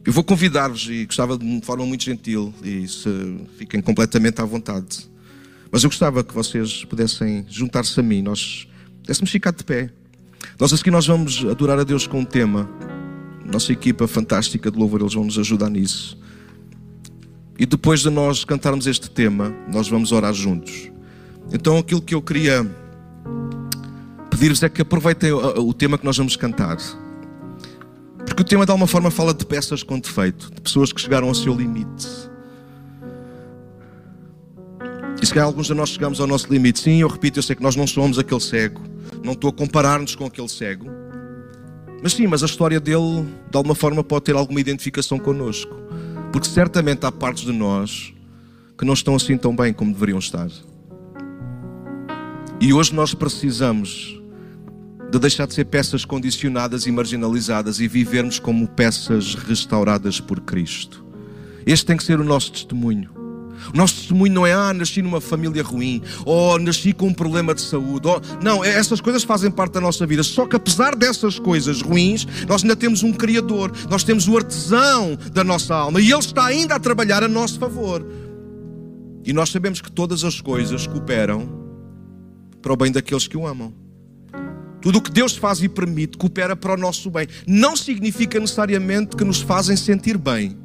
Eu 0.06 0.14
vou 0.14 0.24
convidar-vos 0.24 0.88
e 0.90 1.06
gostava 1.06 1.38
de 1.38 1.44
uma 1.44 1.62
forma 1.62 1.86
muito 1.86 2.04
gentil 2.04 2.54
e 2.64 2.88
se 2.88 3.10
fiquem 3.58 3.82
completamente 3.82 4.42
à 4.42 4.46
vontade. 4.46 5.10
Mas 5.70 5.84
eu 5.84 5.90
gostava 5.90 6.24
que 6.24 6.34
vocês 6.34 6.86
pudessem 6.86 7.46
juntar-se 7.50 8.00
a 8.00 8.04
mim, 8.04 8.22
nós 8.22 8.68
pudéssemos 9.02 9.30
ficar 9.30 9.52
de 9.52 9.66
pé. 9.66 9.90
Nós 10.58 10.72
a 10.72 10.78
seguir 10.78 10.92
nós 10.92 11.06
vamos 11.06 11.46
adorar 11.46 11.78
a 11.78 11.84
Deus 11.84 12.08
com 12.08 12.22
um 12.22 12.26
tema. 12.26 12.70
Nossa 13.46 13.74
equipa 13.74 14.08
fantástica 14.08 14.72
de 14.72 14.78
louvor, 14.78 15.02
eles 15.02 15.14
vão 15.14 15.26
nos 15.26 15.38
ajudar 15.38 15.70
nisso. 15.70 16.18
E 17.60 17.66
depois 17.66 18.02
de 18.02 18.10
nós 18.10 18.46
cantarmos 18.46 18.88
este 18.88 19.10
tema, 19.10 19.54
nós 19.72 19.90
vamos 19.90 20.12
orar 20.12 20.34
juntos. 20.34 20.90
Então 21.52 21.78
aquilo 21.78 22.02
que 22.02 22.14
eu 22.14 22.22
queria 22.22 22.70
pedir-vos 24.30 24.62
é 24.64 24.70
que 24.70 24.82
aproveitem 24.82 25.32
o 25.32 25.74
tema 25.74 25.98
que 25.98 26.06
nós 26.06 26.18
vamos 26.18 26.36
cantar. 26.36 26.78
Porque 28.26 28.42
o 28.42 28.46
tema 28.46 28.66
de 28.66 28.72
alguma 28.72 28.88
forma 28.88 29.10
fala 29.10 29.34
de 29.34 29.46
peças 29.46 29.82
com 29.82 29.98
defeito, 30.00 30.52
de 30.54 30.62
pessoas 30.62 30.92
que 30.92 31.02
chegaram 31.02 31.28
ao 31.28 31.34
seu 31.34 31.56
limite. 31.56 32.08
E 35.22 35.26
se 35.26 35.34
calhar 35.34 35.48
alguns 35.48 35.68
de 35.68 35.74
nós 35.74 35.90
chegamos 35.90 36.20
ao 36.20 36.28
nosso 36.28 36.52
limite. 36.52 36.80
Sim, 36.80 37.02
eu 37.02 37.08
repito, 37.08 37.40
eu 37.40 37.44
sei 37.44 37.56
que 37.56 37.64
nós 37.64 37.76
não 37.76 37.88
somos 37.88 38.20
aquele 38.20 38.42
cego. 38.42 38.82
Não 39.24 39.34
estou 39.34 39.50
a 39.50 39.54
comparar-nos 39.54 40.16
com 40.16 40.26
aquele 40.26 40.50
cego. 40.50 40.86
Mas 42.04 42.14
sim, 42.14 42.28
mas 42.28 42.44
a 42.44 42.46
história 42.46 42.80
dele, 42.80 43.26
de 43.50 43.58
alguma 43.58 43.74
forma, 43.74 44.04
pode 44.04 44.26
ter 44.26 44.36
alguma 44.36 44.60
identificação 44.60 45.18
connosco. 45.18 45.76
Porque 46.32 46.48
certamente 46.48 47.06
há 47.06 47.12
partes 47.12 47.46
de 47.46 47.52
nós 47.52 48.14
que 48.78 48.86
não 48.86 48.94
estão 48.94 49.16
assim 49.16 49.36
tão 49.36 49.56
bem 49.56 49.74
como 49.74 49.92
deveriam 49.92 50.20
estar. 50.20 50.48
E 52.60 52.74
hoje 52.74 52.94
nós 52.94 53.14
precisamos 53.14 54.20
de 55.12 55.20
deixar 55.20 55.46
de 55.46 55.54
ser 55.54 55.66
peças 55.66 56.04
condicionadas 56.04 56.88
e 56.88 56.92
marginalizadas 56.92 57.80
e 57.80 57.88
vivermos 57.88 58.40
como 58.40 58.68
peças 58.68 59.36
restauradas 59.36 60.20
por 60.20 60.42
Cristo. 60.42 61.06
Este 61.68 61.86
tem 61.86 61.96
que 61.96 62.04
ser 62.04 62.20
o 62.20 62.24
nosso 62.24 62.52
testemunho. 62.52 63.12
O 63.74 63.78
nosso 63.78 63.96
testemunho 63.96 64.34
não 64.34 64.46
é, 64.46 64.54
ah, 64.54 64.74
nasci 64.74 65.04
numa 65.04 65.22
família 65.22 65.62
ruim, 65.62 66.02
ou 66.26 66.58
nasci 66.58 66.94
com 66.94 67.08
um 67.08 67.14
problema 67.14 67.54
de 67.54 67.62
saúde. 67.62 68.08
Ou... 68.08 68.20
Não, 68.42 68.66
é, 68.66 68.70
essas 68.70 69.00
coisas 69.00 69.24
fazem 69.24 69.52
parte 69.52 69.74
da 69.74 69.82
nossa 69.82 70.06
vida. 70.08 70.24
Só 70.24 70.48
que 70.48 70.56
apesar 70.56 70.96
dessas 70.96 71.38
coisas 71.38 71.82
ruins, 71.82 72.28
nós 72.48 72.64
ainda 72.64 72.76
temos 72.76 73.04
um 73.04 73.14
Criador, 73.14 73.72
nós 73.88 74.04
temos 74.04 74.28
o 74.28 74.36
artesão 74.36 75.16
da 75.32 75.44
nossa 75.44 75.76
alma 75.76 76.02
e 76.02 76.12
Ele 76.12 76.20
está 76.20 76.46
ainda 76.46 76.76
a 76.76 76.80
trabalhar 76.80 77.24
a 77.24 77.28
nosso 77.28 77.60
favor. 77.60 78.04
E 79.24 79.32
nós 79.32 79.50
sabemos 79.50 79.80
que 79.80 79.92
todas 79.92 80.24
as 80.24 80.42
coisas 80.42 80.88
cooperam 80.88 81.67
para 82.68 82.74
o 82.74 82.76
bem 82.76 82.92
daqueles 82.92 83.30
que 83.30 83.38
o 83.38 83.48
amam. 83.48 83.74
Tudo 84.82 84.98
o 84.98 85.02
que 85.02 85.10
Deus 85.10 85.38
faz 85.38 85.64
e 85.64 85.70
permite 85.70 86.18
coopera 86.18 86.54
para 86.54 86.74
o 86.74 86.78
nosso 86.78 87.10
bem. 87.10 87.26
Não 87.48 87.78
significa 87.78 88.42
necessariamente 88.42 89.16
que 89.16 89.24
nos 89.24 89.40
fazem 89.40 89.78
sentir 89.78 90.18
bem. 90.18 90.58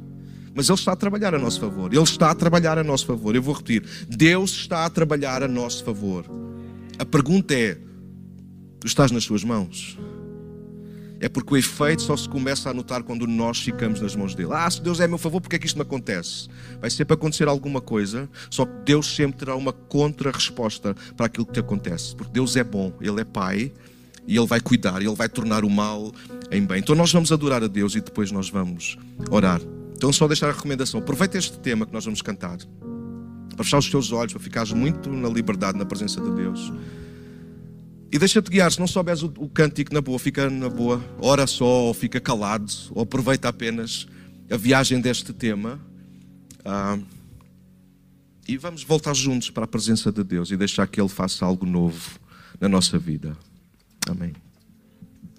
Mas 0.53 0.67
Ele 0.67 0.77
está 0.77 0.91
a 0.91 0.95
trabalhar 0.97 1.33
a 1.33 1.39
nosso 1.39 1.61
favor. 1.61 1.93
Ele 1.93 2.03
está 2.03 2.29
a 2.29 2.35
trabalhar 2.35 2.77
a 2.77 2.83
nosso 2.83 3.05
favor. 3.05 3.33
Eu 3.33 3.41
vou 3.41 3.55
repetir: 3.55 3.85
Deus 4.09 4.51
está 4.51 4.83
a 4.83 4.89
trabalhar 4.89 5.43
a 5.43 5.47
nosso 5.47 5.81
favor. 5.85 6.25
A 6.99 7.05
pergunta 7.05 7.53
é: 7.53 7.77
tu 8.81 8.87
estás 8.87 9.09
nas 9.09 9.23
Suas 9.23 9.45
mãos? 9.45 9.97
É 11.23 11.29
porque 11.29 11.53
o 11.53 11.57
efeito 11.57 12.01
só 12.01 12.17
se 12.17 12.27
começa 12.27 12.69
a 12.69 12.73
notar 12.73 13.01
quando 13.01 13.25
nós 13.25 13.57
ficamos 13.57 14.01
nas 14.01 14.13
mãos 14.13 14.35
dele. 14.35 14.49
Ah, 14.51 14.69
se 14.69 14.81
Deus 14.81 14.99
é 14.99 15.05
a 15.05 15.07
meu 15.07 15.17
favor, 15.17 15.39
porque 15.39 15.55
é 15.55 15.59
que 15.59 15.65
isto 15.65 15.77
me 15.77 15.81
acontece? 15.81 16.49
Vai 16.81 16.89
sempre 16.89 17.13
acontecer 17.13 17.47
alguma 17.47 17.79
coisa, 17.79 18.29
só 18.49 18.65
que 18.65 18.73
Deus 18.83 19.15
sempre 19.15 19.39
terá 19.39 19.55
uma 19.55 19.71
contra-resposta 19.71 20.93
para 21.15 21.27
aquilo 21.27 21.45
que 21.45 21.53
te 21.53 21.61
acontece. 21.61 22.13
Porque 22.13 22.33
Deus 22.33 22.57
é 22.57 22.63
bom, 22.65 22.91
Ele 22.99 23.21
é 23.21 23.23
Pai, 23.23 23.71
e 24.27 24.35
Ele 24.35 24.45
vai 24.45 24.59
cuidar, 24.59 25.01
Ele 25.01 25.15
vai 25.15 25.29
tornar 25.29 25.63
o 25.63 25.69
mal 25.69 26.11
em 26.51 26.65
bem. 26.65 26.79
Então 26.79 26.93
nós 26.93 27.13
vamos 27.13 27.31
adorar 27.31 27.63
a 27.63 27.67
Deus 27.67 27.95
e 27.95 28.01
depois 28.01 28.29
nós 28.29 28.49
vamos 28.49 28.97
orar. 29.31 29.61
Então 29.95 30.11
só 30.11 30.27
deixar 30.27 30.49
a 30.49 30.51
recomendação, 30.51 30.99
aproveita 30.99 31.37
este 31.37 31.57
tema 31.57 31.85
que 31.85 31.93
nós 31.93 32.03
vamos 32.03 32.21
cantar, 32.21 32.57
para 33.55 33.63
fechar 33.63 33.77
os 33.77 33.89
teus 33.89 34.11
olhos, 34.11 34.33
para 34.33 34.41
ficares 34.41 34.73
muito 34.73 35.09
na 35.09 35.29
liberdade, 35.29 35.77
na 35.77 35.85
presença 35.85 36.19
de 36.19 36.31
Deus. 36.31 36.73
E 38.13 38.19
deixa-te 38.19 38.47
guiar, 38.47 38.71
se 38.71 38.79
não 38.79 38.85
souberes 38.85 39.23
o, 39.23 39.33
o 39.39 39.49
cântico 39.49 39.91
na 39.91 39.99
boa, 39.99 40.19
fica 40.19 40.47
na 40.47 40.69
boa, 40.69 41.03
ora 41.19 41.47
só, 41.47 41.65
ou 41.65 41.95
fica 41.95 42.21
calado, 42.21 42.71
ou 42.91 43.01
aproveita 43.01 43.49
apenas 43.49 44.05
a 44.51 44.55
viagem 44.55 45.01
deste 45.01 45.33
tema. 45.33 45.79
Ah, 46.63 46.99
e 48.47 48.55
vamos 48.55 48.83
voltar 48.83 49.15
juntos 49.15 49.49
para 49.49 49.63
a 49.63 49.67
presença 49.67 50.11
de 50.11 50.23
Deus 50.23 50.51
e 50.51 50.55
deixar 50.55 50.85
que 50.85 51.01
Ele 51.01 51.09
faça 51.09 51.43
algo 51.43 51.65
novo 51.65 52.19
na 52.61 52.69
nossa 52.69 52.99
vida. 52.99 53.35
Amém. 54.07 54.42